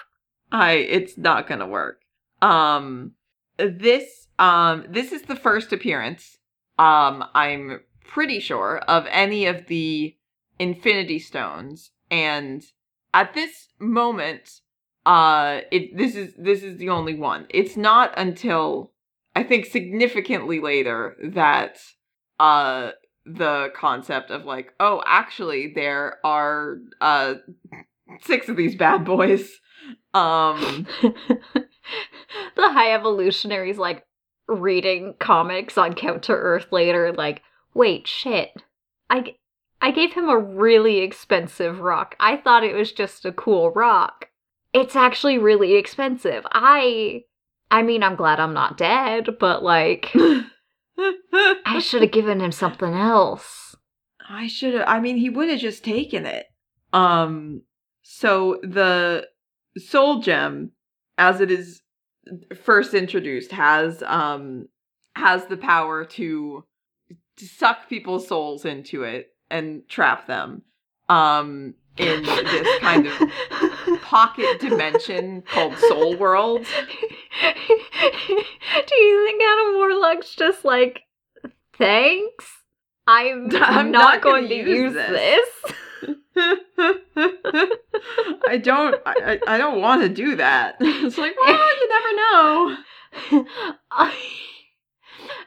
I 0.51 0.73
it's 0.73 1.17
not 1.17 1.47
gonna 1.47 1.67
work. 1.67 2.01
Um 2.41 3.13
this 3.57 4.27
um 4.39 4.85
this 4.89 5.11
is 5.13 5.21
the 5.23 5.35
first 5.35 5.71
appearance, 5.71 6.37
um, 6.79 7.23
I'm 7.33 7.79
pretty 8.03 8.39
sure, 8.39 8.79
of 8.87 9.05
any 9.09 9.45
of 9.45 9.67
the 9.67 10.15
Infinity 10.59 11.19
Stones. 11.19 11.91
And 12.11 12.63
at 13.13 13.33
this 13.33 13.69
moment, 13.79 14.61
uh 15.05 15.59
it 15.71 15.97
this 15.97 16.15
is 16.15 16.33
this 16.37 16.63
is 16.63 16.77
the 16.77 16.89
only 16.89 17.15
one. 17.15 17.45
It's 17.49 17.75
not 17.75 18.13
until 18.17 18.91
I 19.35 19.43
think 19.43 19.65
significantly 19.65 20.59
later 20.59 21.17
that 21.21 21.79
uh 22.39 22.91
the 23.25 23.69
concept 23.75 24.31
of 24.31 24.45
like, 24.45 24.73
oh, 24.79 25.01
actually 25.05 25.73
there 25.73 26.19
are 26.23 26.77
uh 27.01 27.35
six 28.21 28.47
of 28.47 28.55
these 28.55 28.75
bad 28.75 29.03
boys. 29.03 29.59
Um 30.13 30.87
the 32.55 32.71
high 32.71 32.93
evolutionaries 32.93 33.77
like 33.77 34.05
reading 34.47 35.15
comics 35.19 35.77
on 35.77 35.93
Counter 35.93 36.35
Earth 36.35 36.67
later, 36.71 37.13
like, 37.13 37.41
wait, 37.73 38.07
shit. 38.07 38.51
I, 39.09 39.35
I 39.81 39.91
gave 39.91 40.13
him 40.13 40.29
a 40.29 40.37
really 40.37 40.99
expensive 40.99 41.79
rock. 41.79 42.15
I 42.19 42.37
thought 42.37 42.63
it 42.63 42.75
was 42.75 42.91
just 42.91 43.25
a 43.25 43.31
cool 43.31 43.71
rock. 43.71 44.29
It's 44.73 44.95
actually 44.95 45.37
really 45.37 45.75
expensive. 45.75 46.45
I. 46.51 47.23
I 47.71 47.81
mean, 47.81 48.03
I'm 48.03 48.15
glad 48.15 48.39
I'm 48.39 48.53
not 48.53 48.77
dead, 48.77 49.29
but 49.39 49.63
like, 49.63 50.11
I 51.65 51.79
should 51.79 52.03
have 52.03 52.11
given 52.11 52.39
him 52.39 52.51
something 52.51 52.93
else. 52.93 53.75
I 54.29 54.47
should 54.47 54.73
have 54.73 54.85
I 54.87 54.99
mean 54.99 55.17
he 55.17 55.29
would 55.29 55.49
have 55.49 55.59
just 55.59 55.83
taken 55.83 56.25
it. 56.25 56.47
Um 56.91 57.63
so 58.01 58.59
the 58.63 59.27
soul 59.77 60.19
gem 60.19 60.71
as 61.17 61.41
it 61.41 61.51
is 61.51 61.81
first 62.63 62.93
introduced 62.93 63.51
has 63.51 64.03
um 64.03 64.67
has 65.15 65.45
the 65.45 65.57
power 65.57 66.05
to 66.05 66.63
suck 67.37 67.89
people's 67.89 68.27
souls 68.27 68.65
into 68.65 69.03
it 69.03 69.33
and 69.49 69.87
trap 69.87 70.27
them 70.27 70.63
um 71.09 71.73
in 71.97 72.23
this 72.23 72.79
kind 72.79 73.07
of 73.07 73.13
pocket 74.01 74.59
dimension 74.59 75.43
called 75.43 75.77
soul 75.77 76.17
world. 76.17 76.65
Do 77.41 78.95
you 78.95 79.25
think 79.25 79.41
Adam 79.43 79.75
Warlock's 79.75 80.35
just 80.35 80.65
like, 80.65 81.01
thanks? 81.77 82.45
I'm, 83.05 83.49
I'm 83.55 83.91
not, 83.91 84.15
not 84.15 84.21
going 84.21 84.43
gonna 84.43 84.55
use 84.55 84.67
use 84.67 84.93
this." 84.93 85.09
this. 85.11 85.49
I 88.47 88.57
don't 88.57 88.95
I, 89.05 89.39
I 89.47 89.55
I 89.55 89.57
don't 89.57 89.79
want 89.79 90.01
to 90.01 90.09
do 90.09 90.35
that. 90.35 90.77
It's 90.79 91.17
like, 91.17 91.35
well, 91.39 91.79
you 91.79 91.89
never 91.89 92.15
know. 92.15 92.77
I... 93.91 94.13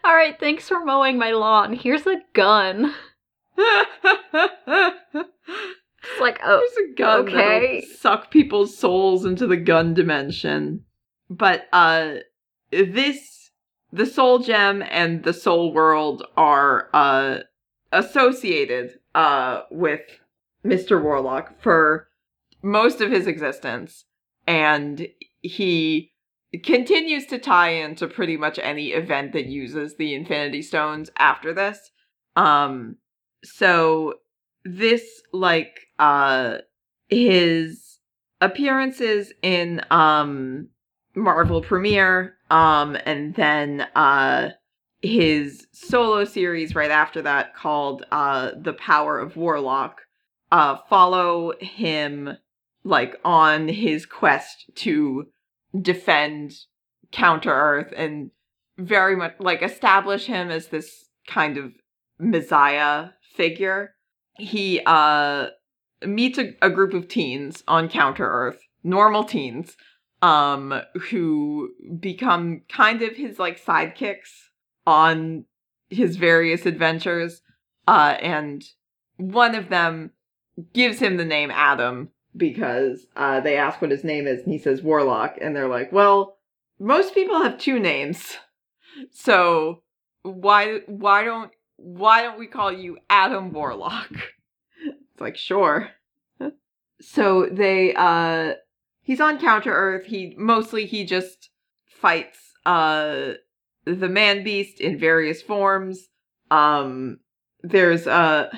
All 0.05 0.15
right, 0.15 0.39
thanks 0.39 0.69
for 0.69 0.85
mowing 0.85 1.19
my 1.19 1.33
lawn. 1.33 1.73
Here's 1.75 2.07
a 2.07 2.21
gun. 2.33 2.95
It's 6.09 6.21
like, 6.21 6.41
oh, 6.45 6.61
There's 6.77 6.89
a 6.89 6.95
gun 6.95 7.21
okay. 7.21 7.81
that'll 7.81 7.97
suck 7.97 8.31
people's 8.31 8.77
souls 8.77 9.25
into 9.25 9.47
the 9.47 9.57
gun 9.57 9.95
dimension. 9.95 10.85
But 11.29 11.67
uh 11.73 12.17
this 12.71 13.51
the 13.93 14.07
soul 14.07 14.39
gem 14.39 14.83
and 14.89 15.25
the 15.25 15.33
soul 15.33 15.73
world 15.73 16.25
are 16.37 16.89
uh 16.95 17.39
associated 17.93 18.99
uh 19.15 19.63
with 19.71 20.03
Mr. 20.65 21.03
Warlock 21.03 21.61
for 21.61 22.09
most 22.63 23.01
of 23.01 23.11
his 23.11 23.27
existence 23.27 24.05
and 24.47 25.09
he 25.43 26.13
continues 26.63 27.27
to 27.27 27.39
tie 27.39 27.71
into 27.71 28.07
pretty 28.07 28.37
much 28.37 28.59
any 28.59 28.89
event 28.89 29.33
that 29.33 29.47
uses 29.47 29.97
the 29.97 30.15
infinity 30.15 30.63
stones 30.63 31.11
after 31.19 31.53
this. 31.53 31.91
Um 32.37 32.97
so 33.45 34.15
this 34.65 35.23
like 35.33 35.89
uh 35.99 36.59
his 37.09 37.99
appearances 38.41 39.33
in 39.43 39.81
um 39.91 40.69
Marvel 41.15 41.63
Premiere 41.63 42.37
um 42.51 42.97
and 43.07 43.35
then 43.35 43.83
uh 43.95 44.51
his 45.03 45.67
solo 45.73 46.25
series 46.25 46.75
right 46.75 46.91
after 46.91 47.23
that 47.23 47.55
called 47.55 48.05
uh 48.11 48.53
The 48.61 48.75
Power 48.75 49.19
of 49.19 49.37
Warlock 49.37 50.03
uh 50.53 50.77
follow 50.89 51.53
him 51.61 52.37
like 52.85 53.17
on 53.25 53.69
his 53.69 54.07
quest 54.07 54.67
to 54.77 55.27
defend 55.83 56.53
Counter 57.13 57.53
Earth 57.53 57.93
and 57.97 58.31
very 58.79 59.17
much 59.17 59.35
like 59.39 59.63
establish 59.63 60.27
him 60.27 60.51
as 60.51 60.69
this 60.69 61.07
kind 61.27 61.57
of 61.57 61.73
messiah 62.19 63.11
figure. 63.35 63.95
He 64.39 64.81
uh 64.85 65.49
meets 66.05 66.39
a, 66.39 66.55
a 66.61 66.71
group 66.71 66.95
of 66.95 67.09
teens 67.09 67.63
on 67.67 67.89
counter 67.89 68.29
earth 68.29 68.59
normal 68.83 69.25
teens 69.25 69.77
um 70.23 70.75
who 71.11 71.71
become 71.99 72.63
kind 72.69 73.03
of 73.03 73.17
his 73.17 73.39
like 73.39 73.63
sidekicks 73.63 74.31
on 74.87 75.45
his 75.89 76.17
various 76.17 76.67
adventures 76.67 77.41
uh 77.89 78.17
and 78.21 78.65
one 79.17 79.55
of 79.55 79.69
them 79.69 80.11
gives 80.73 80.99
him 80.99 81.17
the 81.17 81.25
name 81.25 81.51
adam 81.51 82.09
because 82.37 83.07
uh 83.17 83.41
they 83.41 83.57
ask 83.57 83.81
what 83.81 83.91
his 83.91 84.05
name 84.05 84.27
is 84.27 84.43
and 84.43 84.53
he 84.53 84.59
says 84.59 84.83
warlock 84.83 85.37
and 85.41 85.57
they're 85.57 85.69
like 85.69 85.91
well 85.93 86.37
most 86.79 87.15
people 87.15 87.43
have 87.43 87.59
two 87.59 87.79
names 87.79 88.37
so 89.11 89.83
why 90.23 90.81
why 90.87 91.25
don't 91.25 91.51
why 91.77 92.23
don't 92.23 92.39
we 92.39 92.47
call 92.47 92.73
you 92.73 92.99
Adam 93.09 93.53
Warlock? 93.53 94.11
It's 94.83 95.21
like, 95.21 95.37
sure. 95.37 95.89
so 97.01 97.49
they 97.51 97.95
uh 97.95 98.55
he's 99.03 99.21
on 99.21 99.39
Counter 99.39 99.73
Earth. 99.73 100.05
He 100.07 100.35
mostly 100.37 100.87
he 100.87 101.05
just 101.05 101.51
fights 101.87 102.39
uh 102.65 103.33
the 103.85 104.09
man 104.09 104.45
beast 104.45 104.81
in 104.81 104.99
various 104.99 105.43
forms. 105.43 106.09
Um 106.51 107.21
there's 107.63 108.07
a 108.07 108.51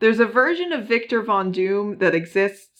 there's 0.00 0.20
a 0.20 0.26
version 0.26 0.72
of 0.72 0.88
Victor 0.88 1.22
Von 1.22 1.52
Doom 1.52 1.98
that 1.98 2.14
exists 2.14 2.71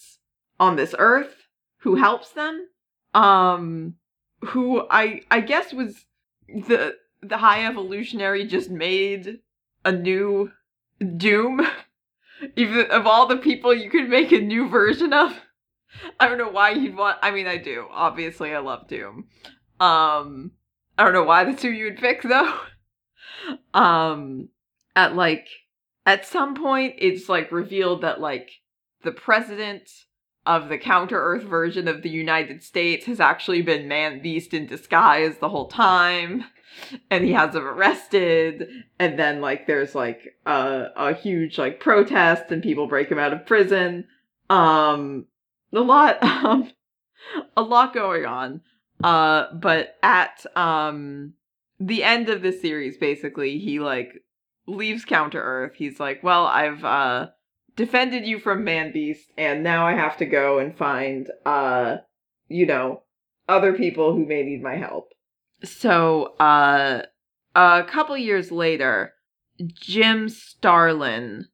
on 0.63 0.77
this 0.77 0.95
earth 0.97 1.49
who 1.79 1.97
helps 1.97 2.31
them. 2.31 2.69
Um 3.15 3.97
who 4.41 4.87
I 4.89 5.23
I 5.31 5.41
guess 5.41 5.73
was 5.73 6.07
the 6.49 6.95
the 7.21 7.37
high 7.37 7.67
evolutionary 7.67 8.47
just 8.47 8.71
made 8.71 9.41
a 9.85 9.93
new 9.93 10.53
Doom. 11.17 11.67
Even 12.57 12.91
of 12.93 13.07
all 13.07 13.27
the 13.27 13.37
people 13.37 13.75
you 13.75 13.91
could 13.91 14.09
make 14.09 14.31
a 14.31 14.41
new 14.41 14.69
version 14.69 15.13
of. 15.13 15.33
I 16.19 16.29
don't 16.29 16.39
know 16.39 16.49
why 16.49 16.71
you'd 16.71 16.97
want 16.97 17.19
I 17.23 17.33
mean 17.33 17.49
I 17.49 17.57
do. 17.57 17.87
Obviously 17.91 18.55
I 18.55 18.59
love 18.59 18.87
Doom. 18.87 19.27
Um 19.81 20.53
I 20.97 21.03
don't 21.03 21.13
know 21.13 21.25
why 21.25 21.43
that's 21.43 21.63
who 21.63 21.71
you 21.71 21.87
would 21.87 21.99
pick 21.99 22.23
though. 22.35 22.57
Um 23.75 24.49
at 24.95 25.17
like 25.17 25.49
at 26.07 26.25
some 26.25 26.55
point 26.55 26.95
it's 26.99 27.29
like 27.29 27.51
revealed 27.51 28.03
that 28.03 28.21
like 28.21 28.51
the 29.03 29.13
president 29.13 29.91
of 30.47 30.69
the 30.69 30.79
counter 30.79 31.21
earth 31.21 31.45
version 31.45 31.87
of 31.87 32.03
the 32.03 32.11
United 32.11 32.63
States 32.63 33.07
has 33.07 33.21
actually 33.21 33.63
been 33.63 33.89
man 33.89 34.21
beast 34.21 34.53
in 34.53 34.67
disguise 34.67 35.39
the 35.39 35.49
whole 35.49 35.69
time. 35.69 36.45
and 37.11 37.25
he 37.25 37.33
has 37.33 37.53
them 37.53 37.67
arrested. 37.67 38.69
And 38.99 39.19
then 39.19 39.41
like 39.41 39.67
there's 39.67 39.95
like 39.95 40.37
a, 40.47 40.87
a 40.97 41.15
huge 41.15 41.59
like 41.59 41.81
protest 41.81 42.45
and 42.51 42.63
people 42.63 42.87
break 42.87 43.11
him 43.11 43.19
out 43.19 43.33
of 43.33 43.47
prison. 43.47 44.07
Um 44.51 45.27
a 45.73 45.81
lot 45.81 46.23
um 46.23 46.71
a 47.57 47.63
lot 47.63 47.95
going 47.95 48.25
on. 48.25 48.61
Uh 49.03 49.53
but 49.55 49.97
at 50.03 50.45
um 50.57 51.35
the 51.79 52.05
end 52.05 52.29
of 52.29 52.43
the 52.43 52.53
series 52.53 52.97
basically 52.97 53.59
he 53.59 53.81
like 53.81 54.25
leaves 54.67 55.05
counter 55.05 55.43
earth. 55.43 55.73
He's 55.77 56.01
like 56.01 56.23
well 56.23 56.47
i've 56.47 56.85
uh 56.85 57.29
defended 57.77 58.27
you 58.27 58.39
from 58.39 58.65
man 58.65 58.93
beast 58.93 59.31
and 59.37 59.63
now 59.63 59.87
i 59.87 59.93
have 59.93 60.17
to 60.17 60.27
go 60.27 60.59
and 60.59 60.77
find 60.77 61.29
uh 61.47 61.97
you 62.49 62.67
know 62.67 63.03
other 63.49 63.73
people 63.73 64.13
who 64.13 64.25
may 64.25 64.43
need 64.43 64.63
my 64.63 64.77
help. 64.77 65.13
So 65.65 66.35
uh 66.39 67.03
a 67.55 67.85
couple 67.85 68.17
years 68.17 68.51
later 68.51 69.13
jim 69.75 70.29
starlin 70.29 71.47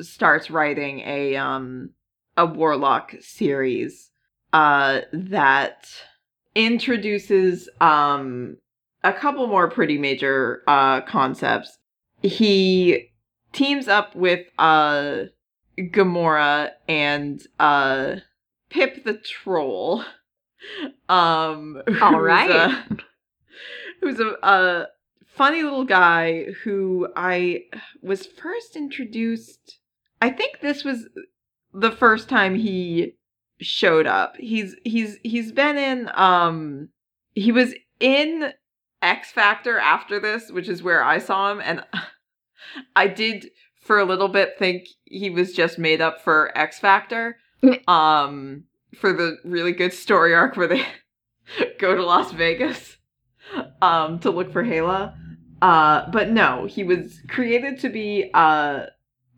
starts 0.00 0.50
writing 0.50 1.00
a 1.00 1.36
um 1.36 1.90
a 2.36 2.46
warlock 2.46 3.12
series 3.20 4.10
uh 4.52 5.02
that 5.12 5.86
introduces 6.54 7.68
um 7.80 8.56
a 9.04 9.12
couple 9.12 9.46
more 9.46 9.68
pretty 9.68 9.98
major 9.98 10.62
uh 10.66 11.00
concepts. 11.02 11.78
He 12.22 13.10
teams 13.52 13.88
up 13.88 14.14
with 14.14 14.46
uh 14.58 15.24
Gamora 15.78 16.70
and 16.88 17.42
uh 17.58 18.16
Pip 18.70 19.04
the 19.04 19.14
troll. 19.14 20.04
Um 21.08 21.82
All 22.00 22.12
who's 22.12 22.22
right. 22.22 22.50
a- 22.50 22.96
who's 24.00 24.20
a, 24.20 24.34
a 24.42 24.86
funny 25.26 25.62
little 25.62 25.84
guy 25.84 26.44
who 26.64 27.08
I 27.16 27.64
was 28.02 28.26
first 28.26 28.76
introduced 28.76 29.78
I 30.20 30.30
think 30.30 30.60
this 30.60 30.84
was 30.84 31.08
the 31.74 31.90
first 31.90 32.28
time 32.28 32.54
he 32.54 33.14
showed 33.60 34.06
up. 34.06 34.36
He's 34.36 34.76
he's 34.84 35.18
he's 35.22 35.52
been 35.52 35.76
in 35.76 36.10
um 36.14 36.88
he 37.34 37.50
was 37.52 37.74
in 37.98 38.52
X 39.00 39.32
Factor 39.32 39.78
after 39.78 40.20
this, 40.20 40.50
which 40.50 40.68
is 40.68 40.82
where 40.82 41.02
I 41.02 41.18
saw 41.18 41.50
him 41.50 41.60
and 41.64 41.84
I 42.96 43.08
did 43.08 43.50
for 43.82 43.98
a 43.98 44.04
little 44.04 44.28
bit 44.28 44.54
think 44.58 44.88
he 45.04 45.28
was 45.28 45.52
just 45.52 45.78
made 45.78 46.00
up 46.00 46.22
for 46.22 46.56
X 46.56 46.78
Factor. 46.78 47.36
um 47.88 48.64
for 48.96 49.12
the 49.12 49.36
really 49.44 49.72
good 49.72 49.92
story 49.92 50.34
arc 50.34 50.56
where 50.56 50.66
they 50.68 50.84
go 51.78 51.94
to 51.94 52.04
Las 52.04 52.32
Vegas 52.32 52.96
um 53.82 54.18
to 54.20 54.30
look 54.30 54.52
for 54.52 54.62
Hela. 54.64 55.14
Uh 55.60 56.10
but 56.10 56.30
no, 56.30 56.66
he 56.66 56.82
was 56.84 57.20
created 57.28 57.78
to 57.80 57.88
be 57.88 58.30
uh 58.34 58.86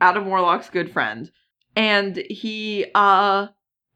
Adam 0.00 0.26
Warlock's 0.26 0.70
good 0.70 0.92
friend 0.92 1.30
and 1.76 2.16
he 2.30 2.86
uh 2.94 3.48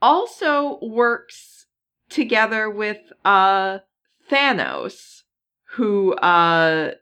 also 0.02 0.78
works 0.82 1.66
together 2.08 2.70
with 2.70 2.98
uh 3.24 3.78
Thanos 4.30 5.22
who 5.72 6.14
uh 6.14 6.92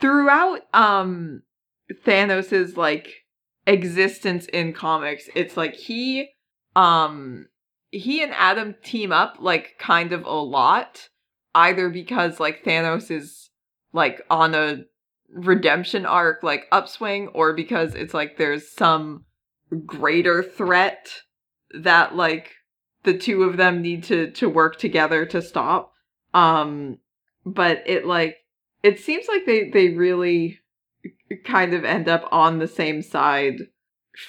throughout 0.00 0.60
um 0.72 1.42
Thanos's 1.92 2.76
like 2.76 3.08
existence 3.66 4.46
in 4.46 4.72
comics 4.72 5.28
it's 5.34 5.56
like 5.56 5.74
he 5.74 6.28
um 6.76 7.46
he 7.90 8.22
and 8.22 8.32
Adam 8.32 8.74
team 8.82 9.12
up 9.12 9.36
like 9.40 9.74
kind 9.78 10.12
of 10.12 10.24
a 10.26 10.30
lot 10.30 11.08
either 11.54 11.88
because 11.88 12.40
like 12.40 12.64
Thanos 12.64 13.10
is 13.10 13.50
like 13.92 14.20
on 14.28 14.54
a 14.54 14.82
redemption 15.32 16.04
arc 16.04 16.42
like 16.42 16.66
upswing 16.72 17.28
or 17.28 17.54
because 17.54 17.94
it's 17.94 18.14
like 18.14 18.36
there's 18.36 18.70
some 18.70 19.24
greater 19.86 20.42
threat 20.42 21.08
that 21.80 22.14
like 22.14 22.52
the 23.04 23.16
two 23.16 23.44
of 23.44 23.56
them 23.56 23.82
need 23.82 24.04
to 24.04 24.30
to 24.32 24.48
work 24.48 24.78
together 24.78 25.24
to 25.26 25.40
stop. 25.40 25.92
Um 26.32 26.98
but 27.46 27.82
it 27.86 28.06
like 28.06 28.36
it 28.82 28.98
seems 28.98 29.26
like 29.28 29.46
they 29.46 29.70
they 29.70 29.90
really 29.90 30.60
kind 31.44 31.74
of 31.74 31.84
end 31.84 32.08
up 32.08 32.26
on 32.30 32.58
the 32.58 32.68
same 32.68 33.02
side 33.02 33.56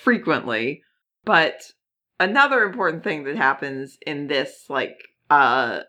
frequently 0.02 0.82
but 1.24 1.72
another 2.20 2.64
important 2.64 3.04
thing 3.04 3.24
that 3.24 3.36
happens 3.38 3.98
in 4.06 4.28
this 4.28 4.66
like 4.70 4.98
uh 5.30 5.80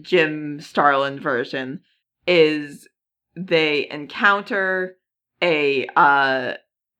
Jim 0.00 0.60
Starlin 0.60 1.20
version 1.20 1.80
is 2.26 2.88
they 3.36 3.88
encounter 3.90 4.96
a 5.42 5.86
uh 5.96 6.54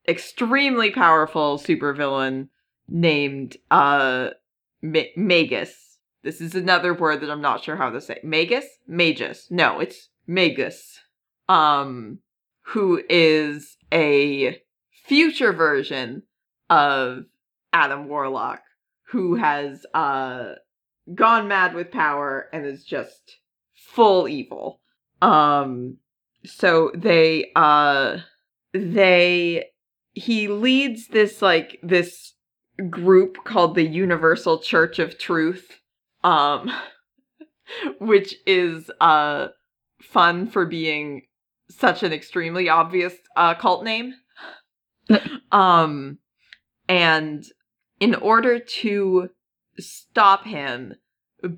extremely 0.07 0.91
powerful 0.91 1.57
supervillain 1.57 2.47
named 2.87 3.57
uh 3.71 4.29
Ma- 4.81 5.01
Magus. 5.15 5.97
This 6.23 6.39
is 6.41 6.55
another 6.55 6.93
word 6.93 7.21
that 7.21 7.31
I'm 7.31 7.41
not 7.41 7.63
sure 7.63 7.75
how 7.75 7.89
to 7.89 8.01
say. 8.01 8.19
Magus? 8.23 8.65
Magus. 8.87 9.47
No, 9.49 9.79
it's 9.79 10.09
Magus. 10.27 10.99
Um 11.49 12.19
who 12.67 13.01
is 13.09 13.77
a 13.93 14.61
future 15.05 15.53
version 15.53 16.23
of 16.69 17.23
Adam 17.71 18.09
Warlock 18.09 18.61
who 19.09 19.35
has 19.35 19.85
uh 19.93 20.53
gone 21.15 21.47
mad 21.47 21.73
with 21.73 21.91
power 21.91 22.49
and 22.51 22.65
is 22.65 22.83
just 22.83 23.37
full 23.73 24.27
evil. 24.27 24.81
Um 25.21 25.97
so 26.43 26.91
they 26.93 27.51
uh 27.55 28.17
they 28.73 29.65
he 30.13 30.47
leads 30.49 31.07
this 31.07 31.41
like 31.41 31.79
this 31.81 32.33
group 32.89 33.45
called 33.45 33.75
the 33.75 33.87
Universal 33.87 34.59
Church 34.59 34.99
of 34.99 35.17
Truth 35.17 35.79
um 36.23 36.69
which 37.99 38.35
is 38.45 38.91
uh 38.99 39.47
fun 40.01 40.47
for 40.47 40.65
being 40.65 41.21
such 41.69 42.03
an 42.03 42.13
extremely 42.13 42.69
obvious 42.69 43.13
uh 43.35 43.55
cult 43.55 43.83
name. 43.83 44.13
Um 45.51 46.17
and 46.89 47.45
in 47.99 48.15
order 48.15 48.59
to 48.59 49.29
stop 49.79 50.43
him 50.43 50.95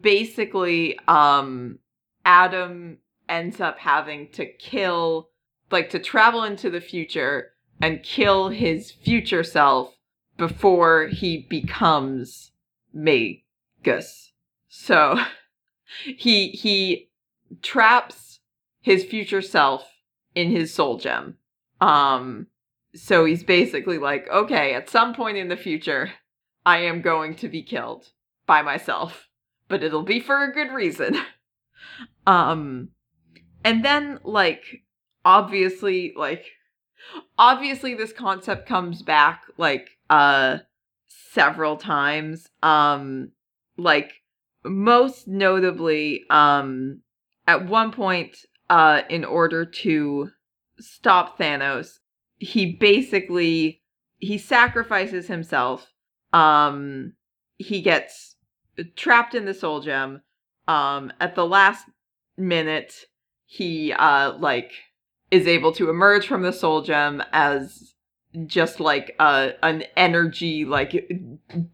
basically 0.02 1.00
um 1.08 1.80
adam 2.26 3.00
ends 3.28 3.60
up 3.60 3.80
having 3.80 4.30
to 4.34 4.46
kill 4.46 5.30
like 5.72 5.90
to 5.90 6.00
travel 6.00 6.44
into 6.44 6.70
the 6.70 6.82
future 6.82 7.52
and 7.82 8.04
kill 8.04 8.50
his 8.50 8.92
future 8.92 9.44
self 9.44 9.94
before 10.38 11.08
he 11.08 11.46
becomes 11.50 12.52
magus. 12.94 14.34
So 14.68 15.20
he 16.06 16.50
he 16.50 17.10
traps 17.62 18.40
his 18.82 19.04
future 19.04 19.42
self 19.42 19.88
in 20.36 20.52
his 20.52 20.74
soul 20.74 20.98
gem. 20.98 21.38
Um 21.82 22.48
so 22.96 23.26
he's 23.26 23.44
basically 23.44 23.98
like 23.98 24.28
okay 24.30 24.74
at 24.74 24.90
some 24.90 25.14
point 25.14 25.38
in 25.38 25.48
the 25.48 25.56
future 25.56 26.12
i 26.66 26.80
am 26.80 27.02
going 27.02 27.36
to 27.36 27.48
be 27.48 27.62
killed 27.62 28.08
by 28.48 28.64
myself 28.64 29.30
but 29.70 29.84
it'll 29.84 30.04
be 30.04 30.20
for 30.20 30.44
a 30.44 30.52
good 30.52 30.74
reason. 30.74 31.16
Um 32.28 32.90
and 33.64 33.84
then 33.84 34.20
like 34.24 34.84
obviously 35.26 36.14
like 36.16 36.46
obviously 37.38 37.96
this 37.96 38.14
concept 38.14 38.68
comes 38.68 39.02
back 39.02 39.44
like 39.58 39.90
uh 40.10 40.58
several 41.08 41.78
times. 41.78 42.48
Um 42.62 43.32
like 43.78 44.12
most 44.64 45.28
notably 45.28 46.26
um 46.30 47.02
at 47.48 47.66
one 47.66 47.92
point 47.92 48.38
uh 48.70 49.02
in 49.10 49.26
order 49.26 49.66
to 49.66 50.30
stop 50.80 51.38
Thanos 51.38 52.00
he 52.38 52.74
basically 52.74 53.82
he 54.18 54.38
sacrifices 54.38 55.28
himself 55.28 55.92
um 56.34 57.14
he 57.58 57.82
gets 57.82 58.36
trapped 58.96 59.36
in 59.36 59.46
the 59.46 59.54
soul 59.54 59.82
gem 59.82 60.22
um 60.68 61.12
at 61.20 61.36
the 61.36 61.46
last 61.46 61.86
minute 62.38 62.94
he 63.46 63.92
uh 63.94 64.34
like 64.38 64.72
is 65.32 65.48
able 65.48 65.72
to 65.74 65.90
emerge 65.90 66.28
from 66.28 66.42
the 66.42 66.54
soul 66.54 66.82
gem 66.82 67.22
as 67.34 67.94
just 68.46 68.80
like 68.80 69.16
a 69.20 69.54
an 69.64 69.84
energy 69.98 70.64
like 70.64 71.12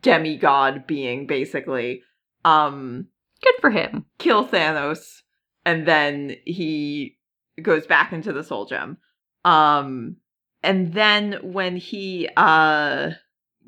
demigod 0.02 0.88
being 0.88 1.28
basically 1.28 2.02
um 2.44 3.08
Good 3.44 3.56
for 3.62 3.70
him. 3.70 4.06
kill 4.18 4.48
Thanos 4.48 5.22
and 5.66 5.88
then 5.88 6.36
he 6.46 7.18
goes 7.62 7.88
back 7.88 8.14
into 8.14 8.32
the 8.34 8.44
soul 8.44 8.66
gem 8.66 8.98
um 9.44 10.16
and 10.64 10.94
then 10.94 11.40
when 11.42 11.76
he 11.78 12.30
uh 12.38 13.12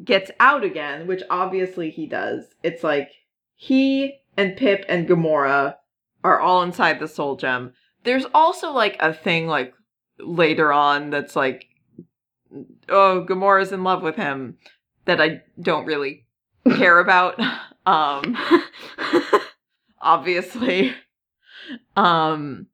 gets 0.03 0.29
out 0.39 0.63
again 0.63 1.07
which 1.07 1.23
obviously 1.29 1.89
he 1.89 2.05
does 2.05 2.43
it's 2.63 2.83
like 2.83 3.09
he 3.55 4.19
and 4.35 4.55
Pip 4.55 4.85
and 4.87 5.07
Gamora 5.07 5.75
are 6.23 6.39
all 6.39 6.61
inside 6.61 6.99
the 6.99 7.07
soul 7.07 7.35
gem 7.35 7.73
there's 8.03 8.25
also 8.33 8.71
like 8.71 8.97
a 8.99 9.13
thing 9.13 9.47
like 9.47 9.73
later 10.19 10.71
on 10.71 11.09
that's 11.09 11.35
like 11.35 11.65
oh 12.89 13.25
Gamora's 13.27 13.71
in 13.71 13.83
love 13.83 14.01
with 14.01 14.15
him 14.15 14.57
that 15.05 15.21
I 15.21 15.41
don't 15.61 15.85
really 15.85 16.25
care 16.75 16.99
about. 16.99 17.39
Um 17.87 18.37
obviously. 20.01 20.93
Um 21.95 22.67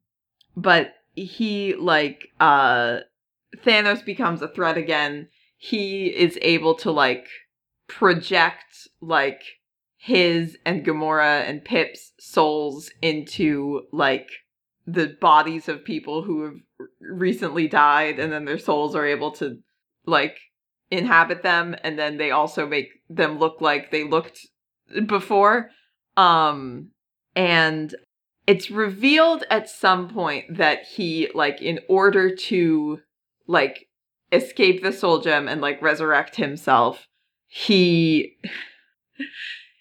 but 0.56 0.94
he 1.14 1.74
like 1.74 2.28
uh 2.40 2.98
Thanos 3.64 4.04
becomes 4.04 4.42
a 4.42 4.48
threat 4.48 4.76
again. 4.76 5.28
He 5.56 6.06
is 6.06 6.38
able 6.42 6.74
to 6.76 6.90
like 6.90 7.26
project 7.86 8.88
like 9.00 9.42
his 9.96 10.58
and 10.64 10.84
Gamora 10.84 11.48
and 11.48 11.64
Pip's 11.64 12.12
souls 12.18 12.90
into 13.00 13.82
like 13.92 14.28
the 14.86 15.16
bodies 15.20 15.68
of 15.68 15.84
people 15.84 16.22
who 16.22 16.44
have 16.44 16.88
recently 17.00 17.68
died 17.68 18.18
and 18.18 18.32
then 18.32 18.44
their 18.44 18.58
souls 18.58 18.94
are 18.94 19.06
able 19.06 19.30
to 19.32 19.58
like 20.04 20.38
inhabit 20.90 21.42
them 21.42 21.74
and 21.82 21.98
then 21.98 22.18
they 22.18 22.30
also 22.30 22.66
make 22.66 22.88
them 23.08 23.38
look 23.38 23.60
like 23.60 23.90
they 23.90 24.04
looked 24.04 24.46
before 25.06 25.70
um 26.18 26.90
and 27.34 27.94
it's 28.46 28.70
revealed 28.70 29.44
at 29.50 29.68
some 29.68 30.08
point 30.08 30.56
that 30.56 30.84
he 30.84 31.28
like 31.34 31.62
in 31.62 31.80
order 31.88 32.34
to 32.34 33.00
like 33.46 33.88
escape 34.32 34.82
the 34.82 34.92
soul 34.92 35.20
gem 35.20 35.48
and 35.48 35.60
like 35.60 35.80
resurrect 35.80 36.36
himself 36.36 37.06
he 37.46 38.36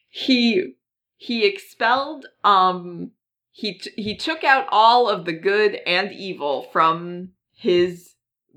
he 0.10 0.76
he 1.16 1.46
expelled 1.46 2.26
um 2.44 3.12
he 3.52 3.74
t- 3.80 3.92
he 3.96 4.16
took 4.16 4.44
out 4.44 4.68
all 4.70 5.10
of 5.10 5.26
the 5.26 5.34
good 5.34 5.80
and 5.86 6.12
evil 6.12 6.68
from 6.72 7.30
his 7.54 8.16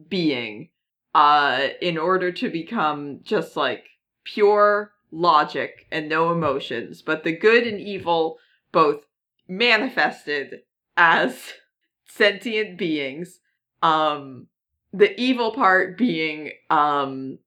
being 0.08 0.68
uh 1.14 1.68
in 1.80 1.96
order 1.96 2.30
to 2.30 2.50
become 2.50 3.20
just 3.22 3.56
like 3.56 3.84
pure 4.24 4.92
logic 5.10 5.86
and 5.90 6.08
no 6.08 6.32
emotions. 6.32 7.02
But 7.02 7.24
the 7.24 7.36
good 7.36 7.66
and 7.66 7.80
evil 7.80 8.38
both 8.72 9.06
manifested 9.48 10.62
as 10.96 11.52
sentient 12.08 12.78
beings. 12.78 13.40
Um 13.82 14.46
the 14.92 15.18
evil 15.20 15.52
part 15.52 15.98
being 15.98 16.52
um 16.70 17.38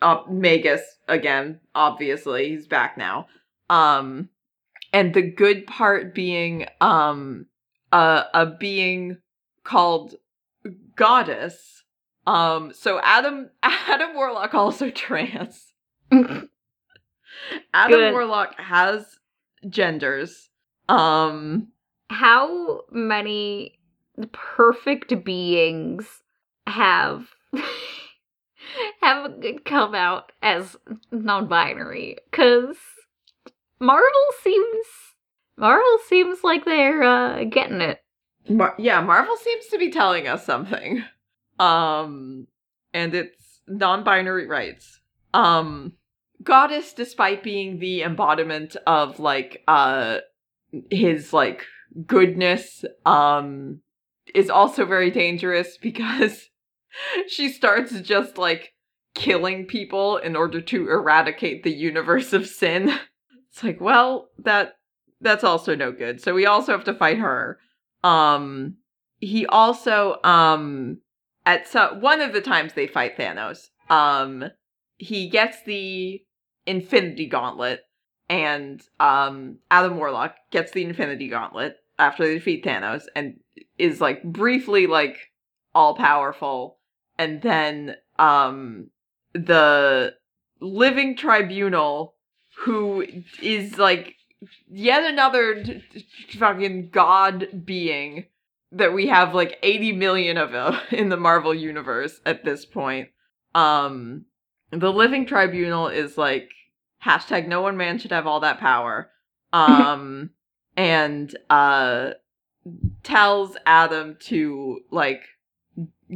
uh, 0.00 0.22
Magus 0.30 0.82
again 1.08 1.60
obviously 1.74 2.50
he's 2.50 2.66
back 2.66 2.96
now. 2.96 3.26
Um 3.68 4.28
and 4.92 5.12
the 5.14 5.22
good 5.22 5.66
part 5.66 6.14
being 6.14 6.66
um 6.80 7.46
a 7.92 8.24
a 8.32 8.46
being 8.46 9.18
called 9.64 10.14
goddess. 10.96 11.84
Um 12.26 12.72
so 12.72 13.00
adam 13.02 13.50
adam 13.62 14.14
warlock 14.14 14.54
also 14.54 14.90
trans. 14.90 15.72
Adam 17.72 17.98
Good. 17.98 18.12
warlock 18.12 18.58
has 18.58 19.18
genders 19.68 20.49
um 20.90 21.68
How 22.10 22.82
many 22.90 23.78
perfect 24.32 25.24
beings 25.24 26.22
have 26.66 27.28
have 29.00 29.32
come 29.64 29.94
out 29.94 30.32
as 30.42 30.76
non-binary? 31.12 32.16
Cuz 32.32 32.76
Marvel 33.80 34.26
seems 34.42 34.86
Marvel 35.56 35.98
seems 36.08 36.42
like 36.42 36.64
they're 36.64 37.02
uh, 37.02 37.44
getting 37.44 37.80
it. 37.82 38.02
Mar- 38.48 38.74
yeah, 38.78 39.00
Marvel 39.02 39.36
seems 39.36 39.66
to 39.66 39.78
be 39.78 39.90
telling 39.90 40.26
us 40.26 40.44
something. 40.44 41.04
Um 41.58 42.46
and 42.92 43.14
it's 43.14 43.60
non-binary 43.68 44.46
rights. 44.46 45.00
Um 45.34 45.92
Goddess 46.42 46.94
despite 46.94 47.42
being 47.42 47.78
the 47.78 48.02
embodiment 48.02 48.74
of 48.86 49.20
like 49.20 49.62
uh 49.68 50.20
his 50.90 51.32
like 51.32 51.64
goodness 52.06 52.84
um 53.04 53.80
is 54.34 54.48
also 54.50 54.84
very 54.84 55.10
dangerous 55.10 55.76
because 55.82 56.48
she 57.28 57.48
starts 57.48 58.00
just 58.00 58.38
like 58.38 58.72
killing 59.14 59.66
people 59.66 60.16
in 60.18 60.36
order 60.36 60.60
to 60.60 60.88
eradicate 60.88 61.62
the 61.62 61.74
universe 61.74 62.32
of 62.32 62.46
sin. 62.46 62.92
It's 63.52 63.64
like, 63.64 63.80
well, 63.80 64.28
that 64.38 64.74
that's 65.20 65.42
also 65.42 65.74
no 65.74 65.90
good. 65.90 66.20
So 66.20 66.32
we 66.32 66.46
also 66.46 66.70
have 66.70 66.84
to 66.84 66.94
fight 66.94 67.18
her. 67.18 67.58
Um 68.04 68.76
he 69.18 69.44
also 69.46 70.18
um 70.22 70.98
at 71.44 71.66
so 71.66 71.94
one 71.98 72.20
of 72.20 72.32
the 72.32 72.40
times 72.40 72.74
they 72.74 72.86
fight 72.86 73.18
Thanos, 73.18 73.70
um 73.88 74.44
he 74.98 75.28
gets 75.28 75.64
the 75.64 76.22
Infinity 76.64 77.26
Gauntlet 77.26 77.80
and 78.30 78.80
um 79.00 79.58
Adam 79.70 79.98
Warlock 79.98 80.36
gets 80.50 80.72
the 80.72 80.84
Infinity 80.84 81.28
Gauntlet 81.28 81.76
after 81.98 82.24
they 82.24 82.34
defeat 82.34 82.64
Thanos 82.64 83.02
and 83.14 83.40
is 83.76 84.00
like 84.00 84.22
briefly 84.22 84.86
like 84.86 85.16
all 85.74 85.94
powerful 85.94 86.78
and 87.18 87.42
then 87.42 87.96
um 88.18 88.88
the 89.34 90.14
living 90.60 91.16
tribunal 91.16 92.14
who 92.60 93.04
is 93.42 93.78
like 93.78 94.14
yet 94.70 95.04
another 95.04 95.64
fucking 96.38 96.90
god 96.90 97.48
being 97.64 98.26
that 98.72 98.94
we 98.94 99.08
have 99.08 99.34
like 99.34 99.58
80 99.62 99.92
million 99.92 100.36
of 100.38 100.54
uh, 100.54 100.78
in 100.92 101.08
the 101.08 101.16
Marvel 101.16 101.52
universe 101.52 102.20
at 102.24 102.44
this 102.44 102.64
point. 102.64 103.08
Um 103.54 104.26
the 104.70 104.92
living 104.92 105.26
tribunal 105.26 105.88
is 105.88 106.16
like 106.16 106.50
hashtag 107.04 107.48
no 107.48 107.62
one 107.62 107.76
man 107.76 107.98
should 107.98 108.12
have 108.12 108.26
all 108.26 108.40
that 108.40 108.60
power. 108.60 109.10
Um 109.52 110.30
and 110.76 111.36
uh 111.48 112.10
tells 113.02 113.56
Adam 113.66 114.16
to 114.20 114.80
like 114.90 115.22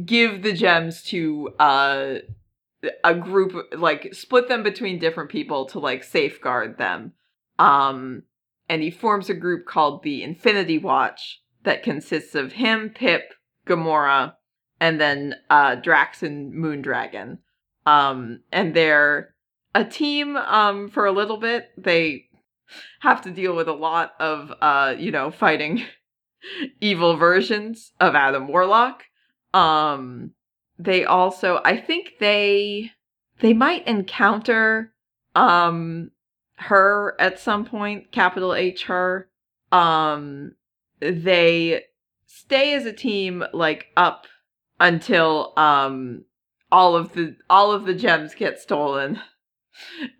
give 0.05 0.41
the 0.43 0.53
gems 0.53 1.03
to 1.03 1.49
uh 1.59 2.15
a 3.03 3.15
group 3.15 3.53
like 3.77 4.13
split 4.13 4.47
them 4.47 4.63
between 4.63 4.99
different 4.99 5.29
people 5.29 5.65
to 5.65 5.79
like 5.79 6.03
safeguard 6.03 6.77
them 6.77 7.13
um 7.57 8.23
and 8.69 8.81
he 8.81 8.91
forms 8.91 9.29
a 9.29 9.33
group 9.33 9.65
called 9.65 10.03
the 10.03 10.23
infinity 10.23 10.77
watch 10.77 11.41
that 11.63 11.83
consists 11.83 12.35
of 12.35 12.53
him 12.53 12.89
pip 12.89 13.33
gamora 13.67 14.33
and 14.79 14.99
then 14.99 15.35
uh 15.49 15.75
drax 15.75 16.21
and 16.21 16.53
moondragon 16.53 17.37
um 17.85 18.41
and 18.51 18.75
they're 18.75 19.34
a 19.75 19.83
team 19.83 20.37
um 20.37 20.89
for 20.89 21.05
a 21.05 21.11
little 21.11 21.37
bit. 21.37 21.69
They 21.77 22.25
have 23.01 23.21
to 23.23 23.31
deal 23.31 23.55
with 23.55 23.67
a 23.67 23.73
lot 23.73 24.13
of 24.19 24.51
uh 24.61 24.95
you 24.97 25.11
know 25.11 25.29
fighting 25.29 25.83
evil 26.81 27.17
versions 27.17 27.91
of 27.99 28.15
adam 28.15 28.47
warlock. 28.47 29.03
Um 29.53 30.31
they 30.79 31.05
also 31.05 31.61
i 31.63 31.77
think 31.77 32.13
they 32.19 32.91
they 33.39 33.53
might 33.53 33.87
encounter 33.87 34.93
um 35.35 36.11
her 36.57 37.15
at 37.19 37.37
some 37.39 37.65
point 37.65 38.11
capital 38.11 38.55
h 38.55 38.85
her. 38.85 39.29
Um 39.71 40.53
they 41.01 41.83
stay 42.25 42.73
as 42.73 42.85
a 42.85 42.93
team 42.93 43.43
like 43.53 43.87
up 43.97 44.25
until 44.79 45.53
um 45.57 46.23
all 46.71 46.95
of 46.95 47.13
the 47.13 47.35
all 47.49 47.73
of 47.73 47.85
the 47.85 47.93
gems 47.93 48.33
get 48.33 48.59
stolen 48.59 49.19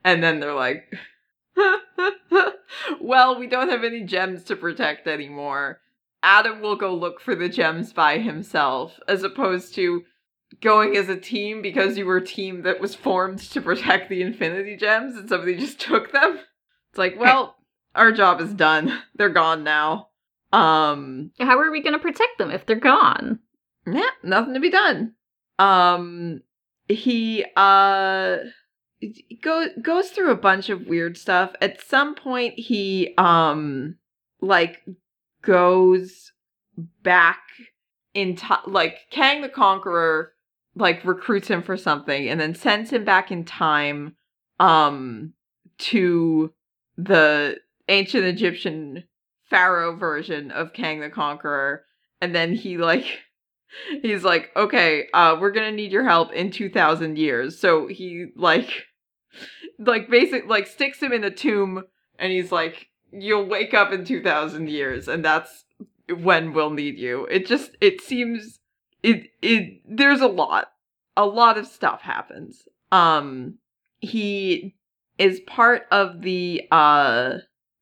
and 0.04 0.24
then 0.24 0.40
they're 0.40 0.54
like 0.54 0.92
well 3.02 3.40
we 3.40 3.48
don't 3.48 3.70
have 3.70 3.84
any 3.84 4.02
gems 4.02 4.44
to 4.44 4.56
protect 4.56 5.08
anymore 5.08 5.80
adam 6.24 6.62
will 6.62 6.76
go 6.76 6.94
look 6.94 7.20
for 7.20 7.36
the 7.36 7.50
gems 7.50 7.94
by 7.94 8.18
himself 8.18 9.00
as 9.08 9.24
opposed 9.24 9.74
to 9.76 10.04
going 10.62 10.96
as 10.96 11.10
a 11.10 11.20
team 11.20 11.62
because 11.62 11.98
you 11.98 12.06
were 12.06 12.18
a 12.18 12.26
team 12.26 12.62
that 12.64 12.80
was 12.80 12.96
formed 12.96 13.40
to 13.40 13.62
protect 13.62 14.10
the 14.10 14.22
infinity 14.22 14.76
gems 14.76 15.16
and 15.16 15.30
somebody 15.30 15.56
just 15.60 15.80
took 15.80 16.12
them 16.12 16.40
it's 16.90 16.98
like 16.98 17.20
well 17.20 17.56
our 17.96 18.12
job 18.12 18.42
is 18.42 18.54
done 18.54 19.02
they're 19.16 19.30
gone 19.30 19.64
now 19.64 20.10
um 20.54 21.32
How 21.40 21.60
are 21.60 21.72
we 21.72 21.82
going 21.82 21.94
to 21.94 22.00
protect 22.00 22.38
them 22.38 22.52
if 22.52 22.66
they're 22.66 22.76
gone? 22.76 23.40
yeah, 23.88 24.10
nothing 24.24 24.54
to 24.54 24.60
be 24.60 24.70
done. 24.70 25.14
Um, 25.60 26.42
he 26.88 27.46
uh 27.56 28.38
go 29.42 29.68
goes 29.82 30.10
through 30.10 30.32
a 30.32 30.38
bunch 30.38 30.70
of 30.70 30.88
weird 30.88 31.18
stuff. 31.18 31.54
At 31.62 31.82
some 31.82 32.16
point, 32.16 32.58
he 32.58 33.14
um 33.18 33.96
like 34.42 34.84
goes 35.42 36.32
back 37.04 37.40
in 38.14 38.36
time. 38.36 38.64
Like 38.68 39.00
Kang 39.12 39.42
the 39.42 39.50
Conqueror 39.50 40.34
like 40.76 41.04
recruits 41.06 41.48
him 41.48 41.64
for 41.64 41.78
something 41.78 42.28
and 42.28 42.40
then 42.40 42.54
sends 42.54 42.92
him 42.92 43.06
back 43.06 43.32
in 43.32 43.46
time 43.46 44.16
um 44.60 45.34
to 45.78 46.54
the 46.98 47.58
ancient 47.88 48.26
Egyptian 48.26 49.04
pharaoh 49.44 49.96
version 49.96 50.52
of 50.52 50.74
Kang 50.74 51.00
the 51.00 51.10
Conqueror 51.10 51.86
and 52.22 52.36
then 52.36 52.54
he 52.54 52.78
like 52.78 53.06
he's 54.02 54.24
like, 54.24 54.52
okay, 54.56 55.08
uh, 55.14 55.38
we're 55.40 55.52
gonna 55.52 55.72
need 55.72 55.92
your 55.92 56.04
help 56.04 56.32
in 56.32 56.52
two 56.52 56.70
thousand 56.70 57.18
years. 57.18 57.60
So 57.60 57.88
he 57.88 58.28
like 58.36 58.86
like 59.80 60.10
basic 60.10 60.48
like 60.48 60.68
sticks 60.68 61.02
him 61.02 61.12
in 61.12 61.24
a 61.24 61.32
tomb, 61.32 61.84
and 62.20 62.32
he's 62.32 62.52
like, 62.52 62.90
you'll 63.12 63.46
wake 63.46 63.74
up 63.74 63.92
in 63.92 64.06
two 64.06 64.22
thousand 64.22 64.70
years, 64.70 65.08
and 65.08 65.24
that's 65.24 65.66
when 66.10 66.54
we'll 66.54 66.72
need 66.72 66.98
you. 66.98 67.26
It 67.26 67.46
just 67.46 67.72
it 67.82 68.02
seems 68.02 68.60
it 69.04 69.28
it 69.42 69.82
there's 69.88 70.22
a 70.22 70.28
lot 70.28 70.72
a 71.18 71.26
lot 71.26 71.58
of 71.58 71.68
stuff 71.68 72.02
happens. 72.02 72.68
Um 72.92 73.58
he 74.00 74.76
is 75.18 75.40
part 75.42 75.84
of 75.92 76.22
the 76.22 76.64
uh 76.72 77.38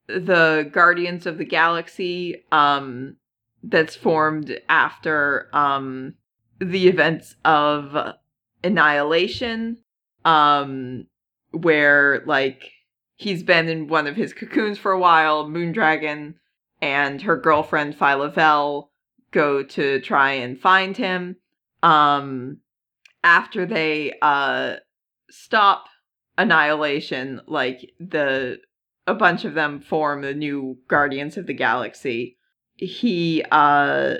the 0.08 0.70
Guardians 0.72 1.26
of 1.26 1.38
the 1.38 1.46
Galaxy 1.46 2.44
um 2.52 3.18
that's 3.64 3.96
formed 3.96 4.60
after 4.70 5.50
um 5.54 6.16
the 6.60 6.88
events 6.88 7.36
of 7.44 8.16
Annihilation 8.64 9.78
um 10.26 11.08
where 11.54 12.24
like 12.26 12.72
he's 13.16 13.44
been 13.44 13.70
in 13.70 13.88
one 13.88 14.08
of 14.08 14.16
his 14.16 14.34
cocoons 14.34 14.78
for 14.78 14.92
a 14.92 15.00
while, 15.00 15.48
Moondragon 15.48 16.34
and 16.82 17.22
her 17.22 17.38
girlfriend 17.38 17.98
Phyla-Vell 17.98 18.92
go 19.32 19.64
to 19.64 20.02
try 20.02 20.32
and 20.34 20.60
find 20.60 20.98
him. 20.98 21.38
Um 21.82 22.58
after 23.24 23.66
they 23.66 24.14
uh 24.22 24.76
stop 25.30 25.86
annihilation, 26.38 27.42
like 27.48 27.92
the 28.00 28.58
a 29.06 29.14
bunch 29.14 29.46
of 29.46 29.54
them 29.54 29.80
form 29.80 30.22
the 30.22 30.34
new 30.34 30.78
Guardians 30.88 31.38
of 31.38 31.46
the 31.46 31.54
Galaxy. 31.54 32.38
He 32.76 33.44
uh 33.52 34.16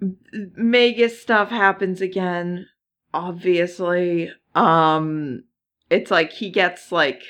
Magus 0.00 1.20
stuff 1.20 1.48
happens 1.50 2.00
again, 2.00 2.66
obviously. 3.12 4.30
Um 4.54 5.44
it's 5.90 6.10
like 6.10 6.32
he 6.32 6.50
gets 6.50 6.90
like 6.92 7.22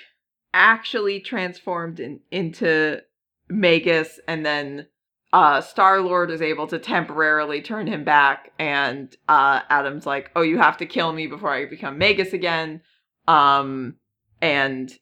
actually 0.52 1.20
transformed 1.20 2.00
in, 2.00 2.20
into 2.30 3.00
Magus 3.48 4.20
and 4.26 4.46
then 4.46 4.86
uh 5.32 5.60
Star 5.60 6.00
Lord 6.00 6.30
is 6.30 6.40
able 6.40 6.66
to 6.68 6.78
temporarily 6.78 7.60
turn 7.60 7.86
him 7.86 8.04
back 8.04 8.52
and 8.58 9.14
uh 9.28 9.60
Adam's 9.68 10.06
like, 10.06 10.30
"Oh, 10.36 10.42
you 10.42 10.58
have 10.58 10.76
to 10.78 10.86
kill 10.86 11.12
me 11.12 11.26
before 11.26 11.52
I 11.52 11.66
become 11.66 11.98
Magus 11.98 12.32
again." 12.32 12.80
Um 13.26 13.96
and 14.40 14.92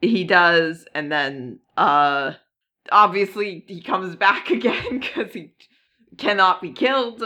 he 0.00 0.24
does 0.24 0.86
and 0.94 1.12
then 1.12 1.60
uh 1.76 2.32
obviously 2.90 3.64
he 3.68 3.82
comes 3.82 4.16
back 4.26 4.50
again 4.50 5.00
cuz 5.00 5.34
he 5.34 5.54
cannot 6.16 6.62
be 6.62 6.72
killed. 6.72 7.22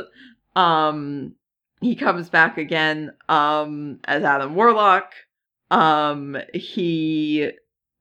Um 0.56 1.36
he 1.80 1.94
comes 1.94 2.28
back 2.30 2.58
again 2.58 3.12
um 3.28 4.00
as 4.04 4.24
Adam 4.24 4.54
Warlock. 4.54 5.12
Um 5.70 6.36
he 6.54 7.50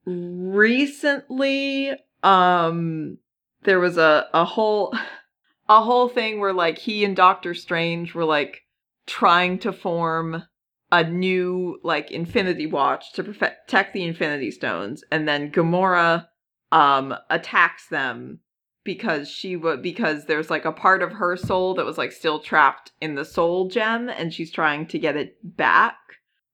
recently 0.05 1.91
um 2.21 3.17
there 3.63 3.79
was 3.79 3.97
a 3.97 4.27
a 4.33 4.45
whole 4.45 4.93
a 5.69 5.81
whole 5.81 6.07
thing 6.09 6.39
where 6.39 6.53
like 6.53 6.77
he 6.77 7.03
and 7.03 7.15
Doctor 7.15 7.53
Strange 7.53 8.13
were 8.13 8.25
like 8.25 8.61
trying 9.07 9.57
to 9.59 9.73
form 9.73 10.43
a 10.91 11.03
new 11.03 11.79
like 11.83 12.11
Infinity 12.11 12.67
Watch 12.67 13.13
to 13.13 13.23
protect 13.23 13.93
the 13.93 14.03
Infinity 14.03 14.51
Stones, 14.51 15.03
and 15.11 15.27
then 15.27 15.51
Gamora 15.51 16.27
um 16.71 17.15
attacks 17.29 17.87
them 17.87 18.39
because 18.83 19.27
she 19.29 19.55
would 19.55 19.81
because 19.81 20.25
there's 20.25 20.49
like 20.49 20.65
a 20.65 20.71
part 20.71 21.01
of 21.01 21.13
her 21.13 21.35
soul 21.35 21.73
that 21.73 21.85
was 21.85 21.97
like 21.97 22.11
still 22.11 22.39
trapped 22.39 22.91
in 23.01 23.15
the 23.15 23.25
soul 23.25 23.67
gem 23.67 24.09
and 24.09 24.33
she's 24.33 24.51
trying 24.51 24.85
to 24.87 24.99
get 24.99 25.17
it 25.17 25.35
back. 25.43 25.97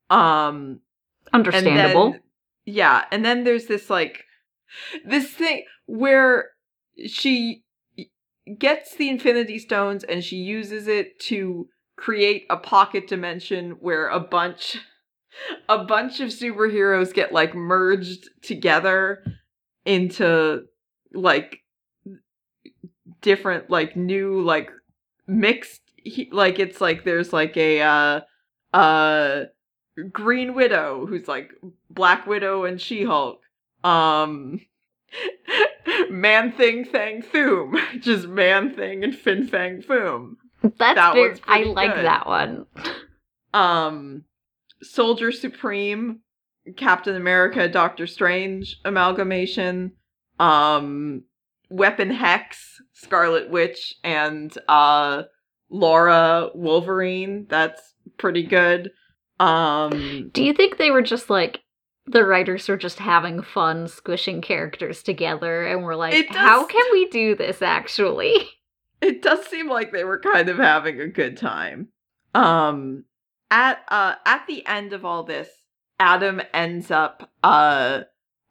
Um 0.10 0.80
understandable 1.34 2.06
and 2.06 2.14
then, 2.16 2.22
yeah 2.66 3.06
and 3.12 3.26
then 3.26 3.44
there's 3.44 3.66
this 3.66 3.90
like 3.90 4.24
this 5.06 5.30
thing 5.32 5.64
where 5.86 6.50
she 7.08 7.64
gets 8.58 8.96
the 8.96 9.10
infinity 9.10 9.60
stones 9.60 10.04
and 10.04 10.24
she 10.24 10.38
uses 10.38 10.88
it 10.88 11.20
to 11.20 11.68
create 11.98 12.46
a 12.50 12.58
pocket 12.58 13.08
dimension 13.08 13.72
where 13.80 14.08
a 14.10 14.20
bunch 14.20 14.78
a 15.70 15.84
bunch 15.84 16.20
of 16.20 16.30
superheroes 16.30 17.14
get 17.14 17.32
like 17.32 17.56
merged 17.56 18.30
together 18.42 19.24
into 19.86 20.64
like 21.14 21.60
different 23.22 23.70
like 23.70 23.96
new 23.96 24.42
like 24.42 24.70
mixed 25.28 25.82
like 26.32 26.60
it's 26.60 26.82
like 26.82 27.04
there's 27.06 27.32
like 27.32 27.56
a 27.56 27.82
uh 27.82 28.22
uh 28.74 29.44
green 30.12 30.54
widow 30.54 31.06
who's 31.06 31.28
like 31.28 31.52
black 31.90 32.26
widow 32.28 32.64
and 32.66 32.80
she-hulk. 32.82 33.42
Um 33.84 34.62
man 36.10 36.52
thing 36.54 36.86
thang 36.86 37.22
thoom 37.22 37.76
just 38.02 38.28
man 38.28 38.74
thing 38.76 39.04
and 39.04 39.16
fin 39.16 39.48
fang 39.48 39.82
foom. 39.82 40.36
That's 40.64 40.96
That 40.96 41.14
very, 41.14 41.36
I 41.48 41.64
like 41.64 41.96
good. 41.96 42.06
that 42.06 42.28
one. 42.28 42.66
um 43.54 44.24
soldier 44.84 45.32
supreme 45.32 46.20
captain 46.78 47.16
america 47.16 47.68
doctor 47.68 48.08
strange 48.08 48.78
amalgamation 48.86 49.92
um 50.40 51.24
weapon 51.70 52.10
hex 52.12 52.82
scarlet 52.94 53.50
witch 53.50 53.96
and 54.04 54.56
uh 54.68 55.24
laura 55.70 56.50
wolverine. 56.56 57.46
That's 57.50 57.82
pretty 58.18 58.44
good 58.44 58.92
um 59.42 60.30
Do 60.34 60.44
you 60.44 60.54
think 60.54 60.78
they 60.78 60.92
were 60.92 61.02
just 61.02 61.30
like 61.30 61.62
the 62.06 62.26
writers 62.26 62.68
were 62.68 62.78
just 62.78 63.00
having 63.00 63.42
fun 63.42 63.88
squishing 63.88 64.42
characters 64.42 65.04
together 65.04 65.66
and 65.66 65.84
were 65.84 65.96
like, 65.96 66.28
does- 66.28 66.36
how 66.36 66.66
can 66.66 66.86
we 66.92 67.08
do 67.10 67.36
this 67.36 67.62
actually? 67.62 68.34
it 69.02 69.22
does 69.22 69.46
seem 69.48 69.68
like 69.70 69.92
they 69.92 70.04
were 70.04 70.20
kind 70.20 70.50
of 70.50 70.58
having 70.58 71.00
a 71.00 71.08
good 71.08 71.38
time. 71.38 71.90
Um 72.36 73.06
at 73.50 73.84
uh 73.88 74.16
at 74.26 74.46
the 74.48 74.66
end 74.66 74.94
of 74.94 75.06
all 75.06 75.24
this, 75.24 75.50
Adam 76.00 76.42
ends 76.54 76.92
up 76.92 77.30
uh 77.44 78.02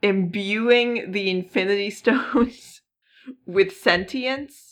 imbuing 0.03 1.13
the 1.13 1.31
Infinity 1.31 1.91
Stones 2.01 2.83
with 3.47 3.77
sentience 3.77 4.70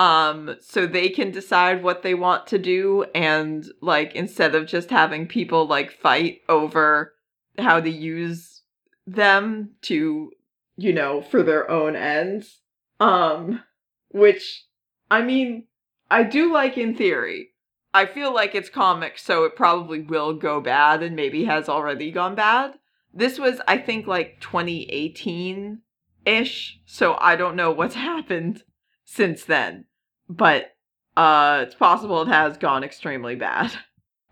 um 0.00 0.56
so 0.60 0.86
they 0.86 1.08
can 1.08 1.30
decide 1.30 1.82
what 1.82 2.02
they 2.02 2.14
want 2.14 2.46
to 2.46 2.58
do 2.58 3.04
and 3.14 3.66
like 3.80 4.14
instead 4.14 4.54
of 4.54 4.66
just 4.66 4.90
having 4.90 5.26
people 5.26 5.66
like 5.66 5.90
fight 5.92 6.40
over 6.48 7.14
how 7.58 7.80
to 7.80 7.90
use 7.90 8.62
them 9.06 9.70
to 9.82 10.30
you 10.76 10.92
know 10.92 11.20
for 11.20 11.42
their 11.42 11.70
own 11.70 11.94
ends 11.94 12.60
um 12.98 13.62
which 14.10 14.66
I 15.10 15.22
mean, 15.22 15.66
I 16.10 16.22
do 16.22 16.52
like 16.52 16.78
in 16.78 16.94
theory. 16.94 17.48
I 17.92 18.06
feel 18.06 18.32
like 18.32 18.54
it's 18.54 18.70
comics, 18.70 19.22
so 19.24 19.44
it 19.44 19.56
probably 19.56 20.00
will 20.00 20.34
go 20.34 20.60
bad 20.60 21.02
and 21.02 21.16
maybe 21.16 21.44
has 21.44 21.68
already 21.68 22.12
gone 22.12 22.36
bad. 22.36 22.74
This 23.12 23.38
was, 23.38 23.60
I 23.66 23.78
think, 23.78 24.06
like 24.06 24.40
2018 24.40 25.80
ish, 26.24 26.80
so 26.86 27.16
I 27.20 27.34
don't 27.34 27.56
know 27.56 27.72
what's 27.72 27.94
happened 27.96 28.62
since 29.04 29.44
then. 29.44 29.86
But 30.30 30.74
uh 31.16 31.64
it's 31.66 31.74
possible 31.74 32.22
it 32.22 32.28
has 32.28 32.56
gone 32.56 32.84
extremely 32.84 33.36
bad. 33.36 33.72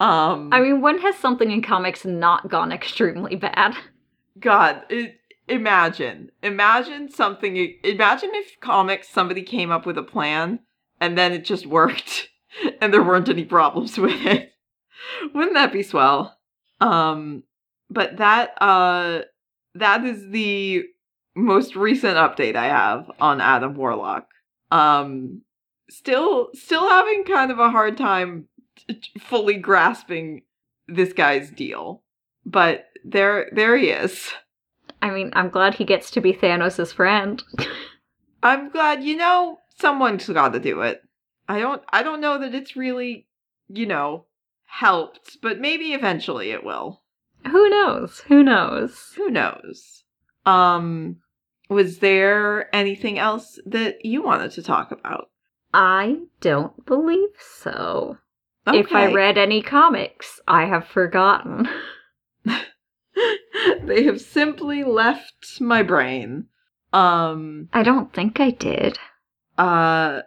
Um 0.00 0.52
I 0.52 0.60
mean, 0.60 0.80
when 0.80 0.98
has 0.98 1.16
something 1.16 1.50
in 1.50 1.60
comics 1.60 2.04
not 2.04 2.48
gone 2.48 2.70
extremely 2.70 3.34
bad? 3.34 3.74
God, 4.38 4.84
it, 4.88 5.16
imagine. 5.48 6.30
Imagine 6.40 7.10
something. 7.10 7.74
Imagine 7.82 8.30
if 8.34 8.60
comics, 8.60 9.08
somebody 9.08 9.42
came 9.42 9.72
up 9.72 9.86
with 9.86 9.98
a 9.98 10.04
plan 10.04 10.60
and 11.00 11.18
then 11.18 11.32
it 11.32 11.44
just 11.44 11.66
worked 11.66 12.28
and 12.80 12.94
there 12.94 13.02
weren't 13.02 13.28
any 13.28 13.44
problems 13.44 13.98
with 13.98 14.24
it. 14.24 14.52
Wouldn't 15.34 15.54
that 15.54 15.72
be 15.72 15.82
swell? 15.82 16.38
Um, 16.80 17.42
but 17.90 18.18
that, 18.18 18.50
uh, 18.62 19.22
that 19.74 20.04
is 20.04 20.30
the 20.30 20.84
most 21.34 21.76
recent 21.76 22.16
update 22.16 22.56
I 22.56 22.66
have 22.66 23.10
on 23.20 23.40
Adam 23.40 23.74
Warlock. 23.74 24.28
Um, 24.70 25.42
still, 25.90 26.48
still 26.54 26.88
having 26.88 27.24
kind 27.24 27.50
of 27.50 27.58
a 27.58 27.70
hard 27.70 27.96
time 27.96 28.48
t- 28.76 29.00
fully 29.18 29.54
grasping 29.54 30.42
this 30.86 31.12
guy's 31.12 31.50
deal. 31.50 32.02
But 32.44 32.86
there, 33.04 33.50
there 33.52 33.76
he 33.76 33.90
is. 33.90 34.30
I 35.00 35.10
mean, 35.10 35.30
I'm 35.34 35.50
glad 35.50 35.74
he 35.74 35.84
gets 35.84 36.10
to 36.12 36.20
be 36.20 36.32
Thanos' 36.32 36.92
friend. 36.92 37.42
I'm 38.42 38.70
glad, 38.70 39.02
you 39.04 39.16
know, 39.16 39.58
someone's 39.78 40.28
got 40.28 40.52
to 40.52 40.60
do 40.60 40.82
it. 40.82 41.02
I 41.48 41.60
don't, 41.60 41.82
I 41.90 42.02
don't 42.02 42.20
know 42.20 42.38
that 42.38 42.54
it's 42.54 42.76
really, 42.76 43.26
you 43.68 43.86
know, 43.86 44.26
helped, 44.66 45.38
but 45.42 45.60
maybe 45.60 45.94
eventually 45.94 46.50
it 46.50 46.64
will. 46.64 47.02
Who 47.46 47.68
knows? 47.68 48.20
Who 48.28 48.42
knows? 48.42 49.12
Who 49.16 49.30
knows? 49.30 50.04
Um, 50.44 51.16
was 51.68 51.98
there 51.98 52.74
anything 52.74 53.18
else 53.18 53.58
that 53.66 54.04
you 54.04 54.22
wanted 54.22 54.52
to 54.52 54.62
talk 54.62 54.90
about? 54.92 55.30
I 55.72 56.20
don't 56.40 56.84
believe 56.86 57.30
so. 57.38 58.18
If 58.66 58.92
I 58.92 59.12
read 59.12 59.38
any 59.38 59.62
comics, 59.62 60.40
I 60.46 60.66
have 60.66 60.86
forgotten. 60.86 61.68
they 63.82 64.04
have 64.04 64.20
simply 64.20 64.84
left 64.84 65.60
my 65.60 65.82
brain. 65.82 66.46
Um 66.92 67.68
I 67.72 67.82
don't 67.82 68.12
think 68.12 68.40
I 68.40 68.50
did. 68.50 68.98
uh 69.56 70.22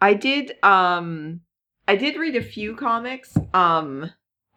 I 0.00 0.14
did 0.14 0.52
um 0.62 1.40
I 1.88 1.96
did 1.96 2.16
read 2.16 2.36
a 2.36 2.42
few 2.42 2.76
comics. 2.76 3.36
Um 3.52 4.10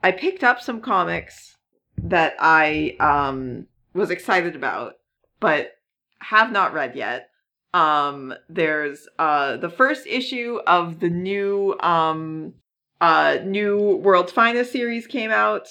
I 0.04 0.12
picked 0.12 0.44
up 0.44 0.62
some 0.62 0.82
comics 0.82 1.58
that 2.02 2.36
I 2.40 2.96
um 3.00 3.68
was 3.94 4.10
excited 4.10 4.56
about 4.56 4.94
but 5.40 5.72
have 6.20 6.52
not 6.52 6.74
read 6.74 6.96
yet. 6.96 7.29
Um 7.74 8.34
there's 8.50 9.08
uh 9.20 9.58
the 9.58 9.70
first 9.70 10.08
issue 10.08 10.60
of 10.66 11.00
the 11.00 11.10
new 11.10 11.76
um 11.80 12.54
uh 13.00 13.38
new 13.44 13.98
World's 13.98 14.32
Finest 14.32 14.72
series 14.72 15.08
came 15.08 15.32
out. 15.32 15.68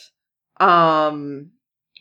Um 0.60 1.50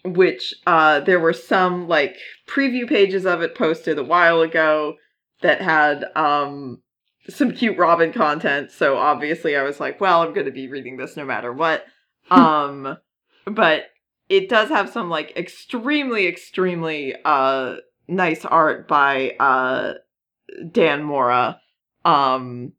which 0.06 0.54
uh 0.66 1.00
there 1.02 1.20
were 1.20 1.34
some 1.34 1.88
like 1.88 2.16
preview 2.48 2.88
pages 2.88 3.26
of 3.26 3.42
it 3.42 3.56
posted 3.56 3.98
a 3.98 4.04
while 4.04 4.42
ago 4.42 4.96
that 5.42 5.62
had 5.62 6.06
um 6.16 6.82
some 7.30 7.52
cute 7.52 7.78
Robin 7.78 8.14
content. 8.14 8.72
So 8.72 8.98
obviously 8.98 9.58
I 9.58 9.64
was 9.64 9.80
like, 9.80 10.00
well, 10.00 10.22
I'm 10.22 10.34
going 10.34 10.46
to 10.46 10.52
be 10.52 10.70
reading 10.70 10.96
this 10.98 11.18
no 11.18 11.26
matter 11.26 11.52
what. 11.52 11.86
um 12.30 12.98
but 13.46 13.86
it 14.30 14.50
does 14.50 14.70
have 14.70 14.90
some 14.90 15.10
like 15.10 15.36
extremely 15.38 16.28
extremely 16.28 17.16
uh 17.26 17.76
nice 18.08 18.46
art 18.46 18.88
by 18.88 19.32
uh 19.40 19.94
Dan 20.72 21.04
Mora. 21.04 21.60
Um 22.06 22.74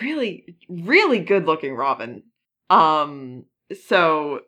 really 0.00 0.56
really 0.68 1.20
good 1.20 1.46
looking 1.46 1.74
Robin. 1.74 2.22
Um 2.70 3.44
so 3.86 4.40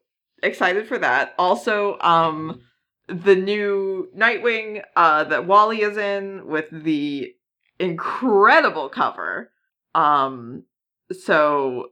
excited 0.42 0.86
for 0.86 0.98
that. 0.98 1.34
Also 1.38 1.98
um 2.00 2.60
the 3.08 3.34
new 3.34 4.08
Nightwing 4.16 4.82
uh 4.94 5.24
that 5.24 5.46
Wally 5.46 5.82
is 5.82 5.96
in 5.96 6.46
with 6.46 6.66
the 6.70 7.34
incredible 7.78 8.88
cover. 8.88 9.50
Um 9.94 10.64
so 11.12 11.88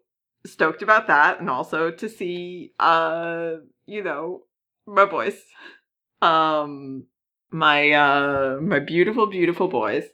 stoked 0.46 0.82
about 0.82 1.08
that 1.08 1.40
and 1.40 1.50
also 1.50 1.90
to 1.90 2.08
see 2.08 2.72
uh 2.78 3.54
you 3.86 4.02
know 4.02 4.42
my 4.86 5.04
boys. 5.04 5.42
Um 6.22 7.06
my 7.50 7.90
uh 7.92 8.58
my 8.60 8.78
beautiful 8.78 9.26
beautiful 9.26 9.68
boys. 9.68 10.04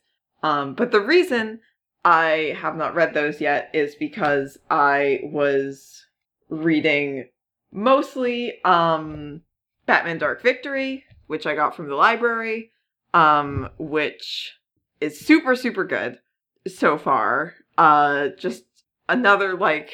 Um 0.43 0.74
but 0.74 0.93
the 0.93 1.01
reason 1.01 1.61
I 2.05 2.57
have 2.61 2.76
not 2.76 2.95
read 2.95 3.14
those 3.14 3.41
yet 3.41 3.70
is 3.72 3.95
because 3.95 4.59
I 4.70 5.20
was 5.24 6.07
reading 6.49 7.28
mostly 7.72 8.62
um 8.64 9.43
Batman 9.87 10.18
Dark 10.18 10.43
Victory, 10.43 11.05
which 11.26 11.47
I 11.47 11.55
got 11.55 11.74
from 11.74 11.89
the 11.89 11.97
library, 11.97 12.72
um 13.12 13.70
which 13.78 14.55
is 15.01 15.18
super 15.18 15.57
super 15.57 15.85
good 15.85 16.18
so 16.66 16.99
far. 16.99 17.55
Uh 17.76 18.28
just 18.39 18.64
another 19.09 19.57
like 19.57 19.93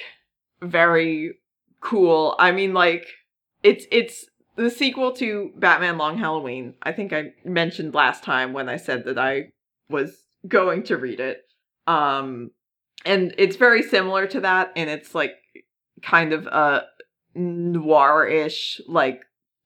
very 0.60 1.38
cool. 1.80 2.36
I 2.38 2.52
mean 2.52 2.74
like 2.74 3.06
it's 3.62 3.86
it's 3.90 4.26
the 4.56 4.70
sequel 4.70 5.12
to 5.12 5.52
Batman 5.56 5.98
Long 5.98 6.18
Halloween. 6.18 6.74
I 6.82 6.92
think 6.92 7.12
I 7.12 7.32
mentioned 7.44 7.94
last 7.94 8.22
time 8.22 8.52
when 8.52 8.68
I 8.68 8.76
said 8.76 9.04
that 9.04 9.18
I 9.18 9.52
was 9.88 10.16
going 10.46 10.82
to 10.84 10.96
read 10.96 11.20
it. 11.20 11.42
Um 11.86 12.50
and 13.04 13.34
it's 13.38 13.56
very 13.56 13.82
similar 13.82 14.26
to 14.26 14.40
that 14.40 14.72
and 14.76 14.90
it's 14.90 15.14
like 15.14 15.34
kind 16.02 16.32
of 16.32 16.46
a 16.46 16.84
noir-ish 17.34 18.80
like 18.86 19.22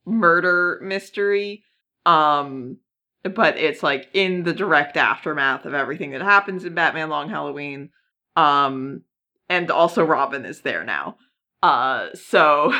murder 0.06 0.80
mystery. 0.82 1.64
Um 2.06 2.78
but 3.22 3.56
it's 3.56 3.82
like 3.82 4.08
in 4.12 4.42
the 4.44 4.52
direct 4.52 4.96
aftermath 4.96 5.64
of 5.64 5.74
everything 5.74 6.10
that 6.10 6.20
happens 6.22 6.64
in 6.64 6.74
Batman 6.74 7.08
Long 7.08 7.30
Halloween. 7.30 7.90
Um 8.36 9.02
and 9.48 9.70
also 9.70 10.04
Robin 10.04 10.44
is 10.44 10.60
there 10.60 10.84
now. 10.84 11.16
Uh 11.62 12.08
so 12.14 12.72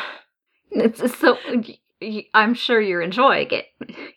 It's 0.71 1.19
so 1.19 1.37
I'm 2.35 2.55
sure 2.55 2.81
you're 2.81 3.03
enjoying 3.03 3.49
it. 3.51 4.15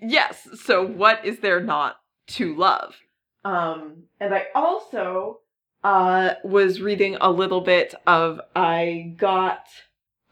Yes 0.00 0.48
so 0.64 0.84
what 0.86 1.24
is 1.24 1.40
there 1.40 1.60
not 1.60 1.96
to 2.28 2.54
love 2.56 2.96
um 3.44 4.04
and 4.18 4.34
i 4.34 4.46
also 4.54 5.40
uh 5.84 6.30
was 6.42 6.80
reading 6.80 7.16
a 7.20 7.30
little 7.30 7.60
bit 7.60 7.94
of 8.06 8.40
i 8.56 9.14
got 9.16 9.66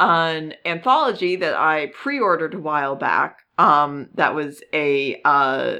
an 0.00 0.54
anthology 0.64 1.36
that 1.36 1.54
i 1.54 1.86
pre-ordered 1.94 2.54
a 2.54 2.58
while 2.58 2.96
back 2.96 3.40
um 3.58 4.08
that 4.14 4.34
was 4.34 4.62
a 4.72 5.20
uh 5.24 5.76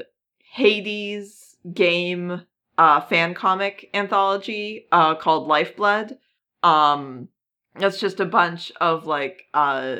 hades 0.53 1.57
game 1.73 2.41
uh 2.77 3.01
fan 3.01 3.33
comic 3.33 3.89
anthology 3.93 4.87
uh 4.91 5.15
called 5.15 5.47
lifeblood 5.47 6.17
um 6.63 7.27
that's 7.77 7.99
just 7.99 8.21
a 8.21 8.25
bunch 8.25 8.71
of 8.79 9.05
like 9.05 9.43
uh 9.53 9.97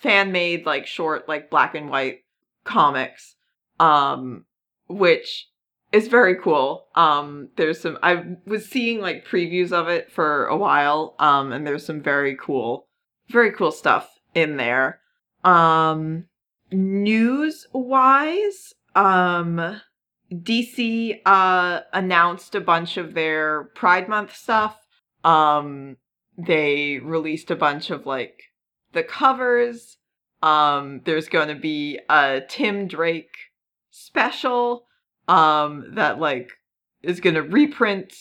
fan 0.00 0.32
made 0.32 0.66
like 0.66 0.86
short 0.86 1.28
like 1.28 1.50
black 1.50 1.74
and 1.74 1.90
white 1.90 2.20
comics 2.64 3.36
um 3.78 4.44
which 4.88 5.48
is 5.92 6.08
very 6.08 6.36
cool. 6.36 6.86
Um 6.94 7.48
there's 7.56 7.80
some 7.80 7.98
i 8.02 8.22
was 8.44 8.66
seeing 8.66 9.00
like 9.00 9.26
previews 9.26 9.72
of 9.72 9.88
it 9.88 10.10
for 10.10 10.46
a 10.46 10.56
while 10.56 11.14
um 11.18 11.52
and 11.52 11.66
there's 11.66 11.86
some 11.86 12.02
very 12.02 12.36
cool 12.40 12.88
very 13.28 13.52
cool 13.52 13.72
stuff 13.72 14.08
in 14.34 14.56
there. 14.56 15.00
Um 15.44 16.26
news 16.72 17.66
wise 17.72 18.74
um 18.94 19.80
dc 20.32 21.20
uh 21.24 21.80
announced 21.92 22.54
a 22.54 22.60
bunch 22.60 22.96
of 22.96 23.14
their 23.14 23.64
pride 23.74 24.08
month 24.08 24.34
stuff. 24.34 24.76
Um 25.24 25.96
they 26.38 26.98
released 26.98 27.50
a 27.50 27.56
bunch 27.56 27.90
of 27.90 28.06
like 28.06 28.42
the 28.96 29.04
covers 29.04 29.98
um, 30.42 31.00
there's 31.04 31.28
going 31.28 31.48
to 31.48 31.54
be 31.54 32.00
a 32.08 32.42
Tim 32.48 32.88
Drake 32.88 33.36
special 33.90 34.86
um, 35.28 35.92
that 35.94 36.18
like 36.18 36.52
is 37.02 37.20
going 37.20 37.34
to 37.34 37.42
reprint 37.42 38.14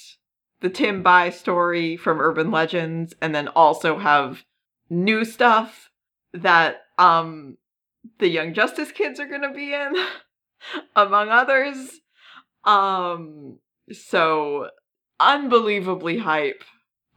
the 0.62 0.70
Tim 0.70 1.04
By 1.04 1.30
story 1.30 1.98
from 1.98 2.20
Urban 2.20 2.52
Legends 2.52 3.14
and 3.22 3.34
then 3.34 3.48
also 3.50 4.00
have 4.00 4.44
new 4.90 5.26
stuff 5.26 5.90
that 6.34 6.84
um 6.98 7.58
the 8.20 8.28
Young 8.28 8.54
Justice 8.54 8.92
kids 8.92 9.20
are 9.20 9.28
going 9.28 9.42
to 9.42 9.52
be 9.52 9.74
in 9.74 9.94
among 10.96 11.30
others. 11.30 12.02
Um 12.64 13.60
so 13.92 14.70
unbelievably 15.20 16.20
hype 16.20 16.64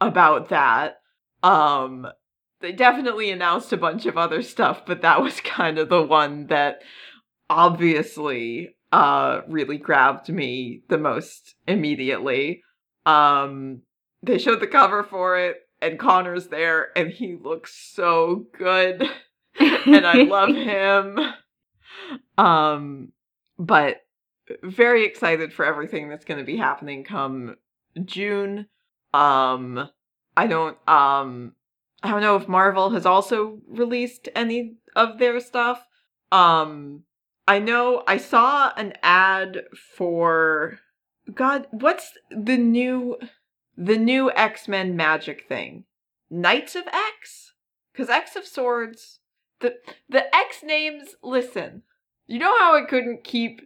about 0.00 0.48
that. 0.50 1.00
Um 1.42 2.06
they 2.60 2.72
definitely 2.72 3.30
announced 3.30 3.72
a 3.72 3.76
bunch 3.76 4.06
of 4.06 4.16
other 4.16 4.42
stuff, 4.42 4.84
but 4.86 5.02
that 5.02 5.22
was 5.22 5.40
kind 5.42 5.78
of 5.78 5.88
the 5.88 6.02
one 6.02 6.46
that 6.48 6.82
obviously 7.50 8.74
uh 8.90 9.42
really 9.48 9.76
grabbed 9.76 10.28
me 10.30 10.82
the 10.88 10.98
most 10.98 11.54
immediately. 11.66 12.62
Um 13.06 13.82
they 14.22 14.38
showed 14.38 14.60
the 14.60 14.66
cover 14.66 15.02
for 15.02 15.38
it 15.38 15.56
and 15.80 15.98
Conner's 15.98 16.48
there 16.48 16.88
and 16.96 17.10
he 17.10 17.36
looks 17.36 17.74
so 17.74 18.46
good 18.56 19.02
and 19.60 20.06
I 20.06 20.22
love 20.22 20.48
him. 20.54 21.18
Um 22.36 23.12
but 23.58 23.96
very 24.62 25.04
excited 25.04 25.52
for 25.52 25.64
everything 25.66 26.08
that's 26.08 26.24
going 26.24 26.38
to 26.38 26.44
be 26.44 26.56
happening 26.56 27.04
come 27.04 27.56
June. 28.04 28.66
Um 29.12 29.88
I 30.36 30.46
don't 30.46 30.78
um 30.88 31.52
I 32.02 32.10
don't 32.10 32.20
know 32.20 32.36
if 32.36 32.48
Marvel 32.48 32.90
has 32.90 33.06
also 33.06 33.58
released 33.66 34.28
any 34.34 34.76
of 34.94 35.18
their 35.18 35.40
stuff. 35.40 35.84
Um 36.32 37.04
I 37.46 37.58
know 37.58 38.02
I 38.06 38.18
saw 38.18 38.72
an 38.76 38.92
ad 39.02 39.64
for 39.96 40.78
God, 41.34 41.66
what's 41.70 42.12
the 42.30 42.56
new 42.56 43.16
the 43.76 43.96
new 43.96 44.30
X-Men 44.32 44.96
magic 44.96 45.46
thing? 45.48 45.84
Knights 46.30 46.74
of 46.74 46.86
X? 46.86 47.52
Cuz 47.94 48.08
X 48.08 48.36
of 48.36 48.44
Swords 48.44 49.20
the 49.60 49.76
the 50.08 50.34
X 50.34 50.62
names, 50.62 51.16
listen. 51.22 51.82
You 52.26 52.38
know 52.38 52.56
how 52.58 52.76
I 52.76 52.84
couldn't 52.84 53.24
keep 53.24 53.62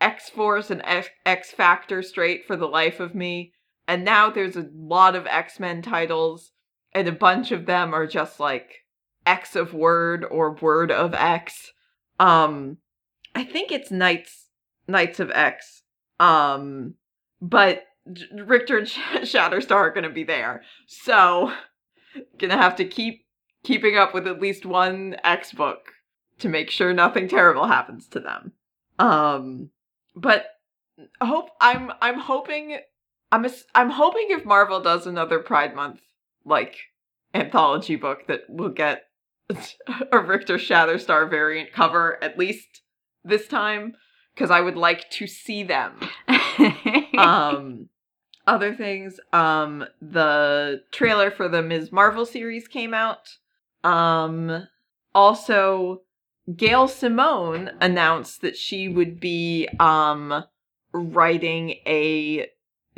X-Force 0.00 0.70
and 0.70 0.82
X, 0.84 1.08
X 1.24 1.52
Factor 1.52 2.02
straight 2.02 2.46
for 2.46 2.56
the 2.56 2.66
life 2.66 3.00
of 3.00 3.14
me? 3.14 3.52
And 3.86 4.04
now 4.04 4.30
there's 4.30 4.56
a 4.56 4.68
lot 4.74 5.14
of 5.14 5.26
X-Men 5.26 5.82
titles 5.82 6.52
and 6.96 7.08
a 7.08 7.12
bunch 7.12 7.52
of 7.52 7.66
them 7.66 7.94
are 7.94 8.06
just 8.06 8.40
like 8.40 8.84
X 9.24 9.54
of 9.54 9.74
Word 9.74 10.24
or 10.24 10.52
Word 10.52 10.90
of 10.90 11.14
X. 11.14 11.72
Um 12.18 12.78
I 13.34 13.44
think 13.44 13.70
it's 13.70 13.90
Knights 13.90 14.46
Knights 14.88 15.20
of 15.20 15.30
X. 15.30 15.82
Um 16.18 16.94
but 17.40 17.84
Rictor 18.32 18.78
and 18.78 18.86
Shatterstar 19.26 19.72
are 19.72 19.90
going 19.90 20.04
to 20.04 20.10
be 20.10 20.24
there. 20.24 20.62
So, 20.86 21.52
gonna 22.38 22.56
have 22.56 22.76
to 22.76 22.84
keep 22.84 23.26
keeping 23.64 23.96
up 23.96 24.14
with 24.14 24.26
at 24.26 24.40
least 24.40 24.64
one 24.64 25.16
X 25.24 25.52
book 25.52 25.92
to 26.38 26.48
make 26.48 26.70
sure 26.70 26.92
nothing 26.92 27.28
terrible 27.28 27.66
happens 27.66 28.06
to 28.08 28.20
them. 28.20 28.52
Um, 28.98 29.70
but 30.14 30.46
hope 31.20 31.50
I'm 31.60 31.92
I'm 32.00 32.18
hoping 32.18 32.78
I'm 33.32 33.44
ass- 33.44 33.64
I'm 33.74 33.90
hoping 33.90 34.28
if 34.30 34.44
Marvel 34.44 34.80
does 34.80 35.06
another 35.06 35.40
Pride 35.40 35.74
Month 35.74 36.00
like 36.46 36.76
anthology 37.34 37.96
book 37.96 38.26
that 38.28 38.42
we'll 38.48 38.70
get 38.70 39.08
a 40.12 40.18
Rictor 40.18 40.56
Shatterstar 40.56 41.28
variant 41.28 41.72
cover 41.72 42.22
at 42.22 42.38
least 42.38 42.82
this 43.24 43.46
time 43.46 43.94
because 44.34 44.50
I 44.50 44.60
would 44.60 44.76
like 44.76 45.10
to 45.10 45.26
see 45.26 45.62
them. 45.62 45.98
um 47.18 47.88
other 48.46 48.74
things 48.74 49.18
um 49.32 49.84
the 50.00 50.82
trailer 50.92 51.30
for 51.30 51.48
the 51.48 51.62
Ms. 51.62 51.92
Marvel 51.92 52.24
series 52.24 52.68
came 52.68 52.94
out. 52.94 53.38
Um 53.84 54.68
also 55.14 56.02
Gail 56.54 56.86
Simone 56.86 57.72
announced 57.80 58.40
that 58.42 58.56
she 58.56 58.88
would 58.88 59.18
be 59.18 59.68
um 59.80 60.44
writing 60.92 61.70
a 61.86 62.48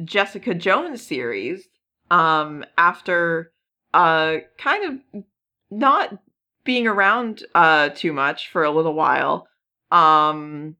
Jessica 0.04 0.54
Jones 0.54 1.02
series 1.04 1.68
um 2.10 2.64
after 2.76 3.52
uh 3.94 4.36
kind 4.58 5.02
of 5.14 5.24
not 5.70 6.18
being 6.64 6.86
around 6.86 7.44
uh 7.54 7.88
too 7.90 8.12
much 8.12 8.50
for 8.50 8.64
a 8.64 8.70
little 8.70 8.94
while. 8.94 9.48
Um 9.90 10.76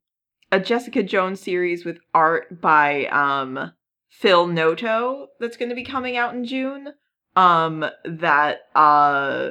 a 0.50 0.60
Jessica 0.60 1.02
Jones 1.02 1.40
series 1.40 1.84
with 1.84 1.98
art 2.14 2.60
by 2.60 3.06
um 3.06 3.72
Phil 4.08 4.46
Noto 4.46 5.28
that's 5.38 5.56
going 5.56 5.68
to 5.68 5.74
be 5.74 5.84
coming 5.84 6.16
out 6.16 6.34
in 6.34 6.44
June 6.44 6.94
um 7.36 7.84
that 8.04 8.60
uh 8.74 9.50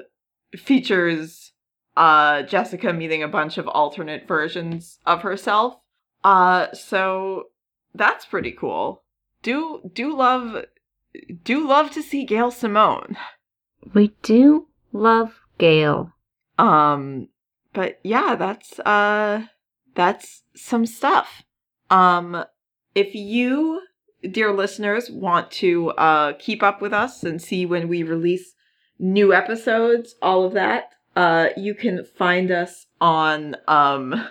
features 0.56 1.54
uh 1.96 2.44
Jessica 2.44 2.94
meeting 2.94 3.24
a 3.24 3.28
bunch 3.28 3.58
of 3.58 3.68
alternate 3.68 4.28
versions 4.28 5.00
of 5.06 5.22
herself. 5.22 5.76
Uh 6.24 6.72
so 6.74 7.46
that's 7.94 8.26
pretty 8.26 8.52
cool. 8.52 9.04
Do 9.42 9.90
do 9.94 10.16
love 10.16 10.66
do 11.44 11.68
love 11.68 11.92
to 11.92 12.02
see 12.02 12.26
Gail 12.26 12.52
Simone. 12.52 13.18
we 13.94 14.14
do 14.22 14.68
love 14.92 15.40
Gail. 15.58 16.14
Um 16.58 17.30
but 17.74 18.00
yeah, 18.04 18.36
that's 18.36 18.80
uh 18.80 19.46
that's 19.96 20.44
some 20.56 20.86
stuff. 20.86 21.44
Um 21.90 22.44
if 22.96 23.14
you 23.14 23.82
dear 24.32 24.52
listeners 24.52 25.10
want 25.12 25.52
to 25.52 25.92
uh 25.92 26.34
keep 26.40 26.64
up 26.64 26.82
with 26.82 26.94
us 26.94 27.24
and 27.24 27.42
see 27.42 27.66
when 27.66 27.88
we 27.88 28.04
release 28.04 28.54
new 29.00 29.34
episodes, 29.34 30.16
all 30.22 30.44
of 30.44 30.54
that, 30.54 30.92
uh 31.16 31.50
you 31.56 31.74
can 31.74 32.04
find 32.04 32.52
us 32.52 32.88
on 33.00 33.56
um 33.68 34.28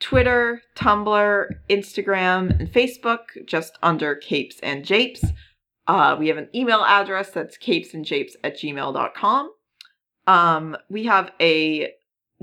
Twitter, 0.00 0.62
Tumblr, 0.74 1.46
Instagram, 1.68 2.58
and 2.58 2.72
Facebook 2.72 3.44
just 3.44 3.76
under 3.82 4.14
Capes 4.14 4.58
and 4.62 4.84
Japes. 4.84 5.22
Uh, 5.90 6.14
we 6.14 6.28
have 6.28 6.36
an 6.36 6.48
email 6.54 6.84
address 6.84 7.30
that's 7.30 7.58
capesandjapes 7.58 8.34
at 8.44 8.56
gmail.com. 8.56 9.52
Um, 10.28 10.76
we 10.88 11.06
have 11.06 11.32
a 11.40 11.90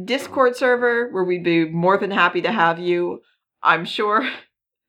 Discord 0.03 0.57
server 0.57 1.09
where 1.11 1.23
we'd 1.23 1.45
be 1.45 1.63
more 1.63 1.97
than 1.97 2.11
happy 2.11 2.41
to 2.41 2.51
have 2.51 2.77
you. 2.77 3.21
I'm 3.63 3.85
sure 3.85 4.29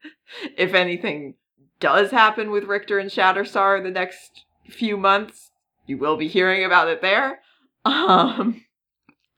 if 0.57 0.75
anything 0.75 1.35
does 1.79 2.11
happen 2.11 2.51
with 2.51 2.65
Rictor 2.65 2.99
and 2.99 3.09
Shatterstar 3.09 3.79
in 3.79 3.85
the 3.85 3.93
next 3.93 4.45
few 4.69 4.97
months, 4.97 5.53
you 5.87 5.97
will 5.97 6.17
be 6.17 6.27
hearing 6.27 6.65
about 6.65 6.89
it 6.89 7.01
there. 7.01 7.39
Um, 7.85 8.65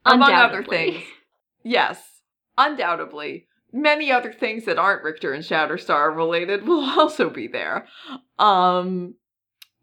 among 0.03 0.33
other 0.33 0.63
things. 0.63 1.03
Yes, 1.63 2.01
undoubtedly. 2.57 3.45
Many 3.73 4.11
other 4.11 4.33
things 4.33 4.65
that 4.65 4.77
aren't 4.77 5.03
Rictor 5.03 5.33
and 5.33 5.43
Shatterstar 5.43 6.15
related 6.15 6.63
will 6.67 6.83
also 6.83 7.29
be 7.29 7.47
there. 7.47 7.87
Um 8.37 9.15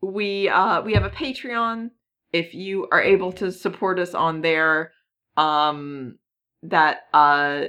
we 0.01 0.49
uh 0.49 0.83
we 0.83 0.95
have 0.95 1.05
a 1.05 1.11
Patreon. 1.11 1.91
If 2.33 2.55
you 2.55 2.87
are 2.93 3.03
able 3.03 3.33
to 3.33 3.51
support 3.51 3.99
us 3.99 4.15
on 4.15 4.43
there, 4.43 4.93
um 5.37 6.19
that 6.63 7.09
uh 7.15 7.65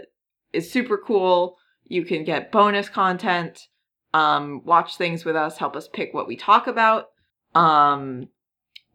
is 0.51 0.72
super 0.72 0.97
cool. 0.97 1.57
You 1.86 2.05
can 2.05 2.24
get 2.24 2.51
bonus 2.51 2.89
content, 2.89 3.67
um 4.13 4.61
watch 4.65 4.97
things 4.97 5.24
with 5.24 5.36
us, 5.36 5.57
help 5.57 5.76
us 5.76 5.88
pick 5.88 6.13
what 6.13 6.28
we 6.28 6.36
talk 6.36 6.67
about. 6.67 7.09
Um 7.55 8.28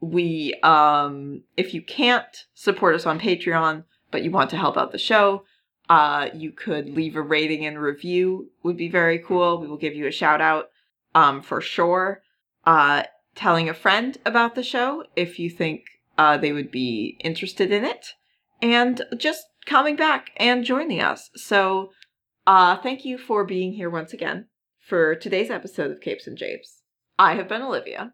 we 0.01 0.55
um 0.62 1.43
if 1.57 1.72
you 1.72 1.81
can't 1.81 2.45
support 2.53 2.95
us 2.95 3.07
on 3.07 3.18
Patreon, 3.18 3.85
but 4.11 4.22
you 4.22 4.31
want 4.31 4.51
to 4.51 4.57
help 4.57 4.77
out 4.77 4.93
the 4.93 4.99
show, 4.99 5.45
uh 5.89 6.28
you 6.35 6.51
could 6.51 6.89
leave 6.89 7.16
a 7.16 7.22
rating 7.22 7.66
and 7.66 7.80
review 7.80 8.51
would 8.62 8.76
be 8.76 8.89
very 8.89 9.18
cool. 9.18 9.61
We 9.61 9.66
will 9.66 9.76
give 9.76 9.95
you 9.95 10.07
a 10.07 10.12
shout 10.12 10.41
out 10.41 10.70
um 11.14 11.43
for 11.43 11.61
sure. 11.61 12.22
Uh 12.64 13.05
telling 13.35 13.68
a 13.68 13.74
friend 13.74 14.16
about 14.24 14.55
the 14.55 14.62
show 14.62 15.05
if 15.16 15.39
you 15.39 15.51
think 15.51 15.82
uh 16.16 16.37
they 16.37 16.53
would 16.53 16.70
be 16.70 17.16
interested 17.20 17.70
in 17.70 17.85
it 17.85 18.14
and 18.62 19.03
just 19.16 19.45
coming 19.66 19.97
back 19.97 20.30
and 20.37 20.64
joining 20.64 21.01
us. 21.01 21.30
So 21.37 21.91
uh 22.47 22.76
thank 22.78 23.05
you 23.05 23.18
for 23.18 23.45
being 23.45 23.72
here 23.74 23.91
once 23.91 24.12
again 24.12 24.49
for 24.80 25.14
today's 25.14 25.51
episode 25.51 25.91
of 25.91 26.01
Capes 26.01 26.26
and 26.26 26.37
Japes. 26.37 26.82
I 27.18 27.35
have 27.35 27.49
been 27.49 27.62
Olivia. 27.62 28.12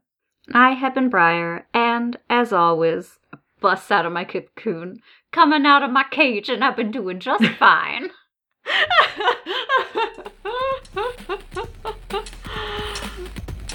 I 0.52 0.72
have 0.72 0.94
been 0.94 1.10
Briar, 1.10 1.66
and 1.72 2.18
as 2.28 2.52
always, 2.52 3.18
bust 3.60 3.90
out 3.92 4.06
of 4.06 4.12
my 4.12 4.24
cocoon, 4.24 5.00
coming 5.32 5.66
out 5.66 5.82
of 5.82 5.90
my 5.90 6.04
cage, 6.10 6.48
and 6.48 6.64
I've 6.64 6.76
been 6.76 6.90
doing 6.90 7.20
just 7.20 7.44
fine. 7.58 8.10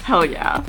Hell 0.02 0.24
yeah. 0.24 0.64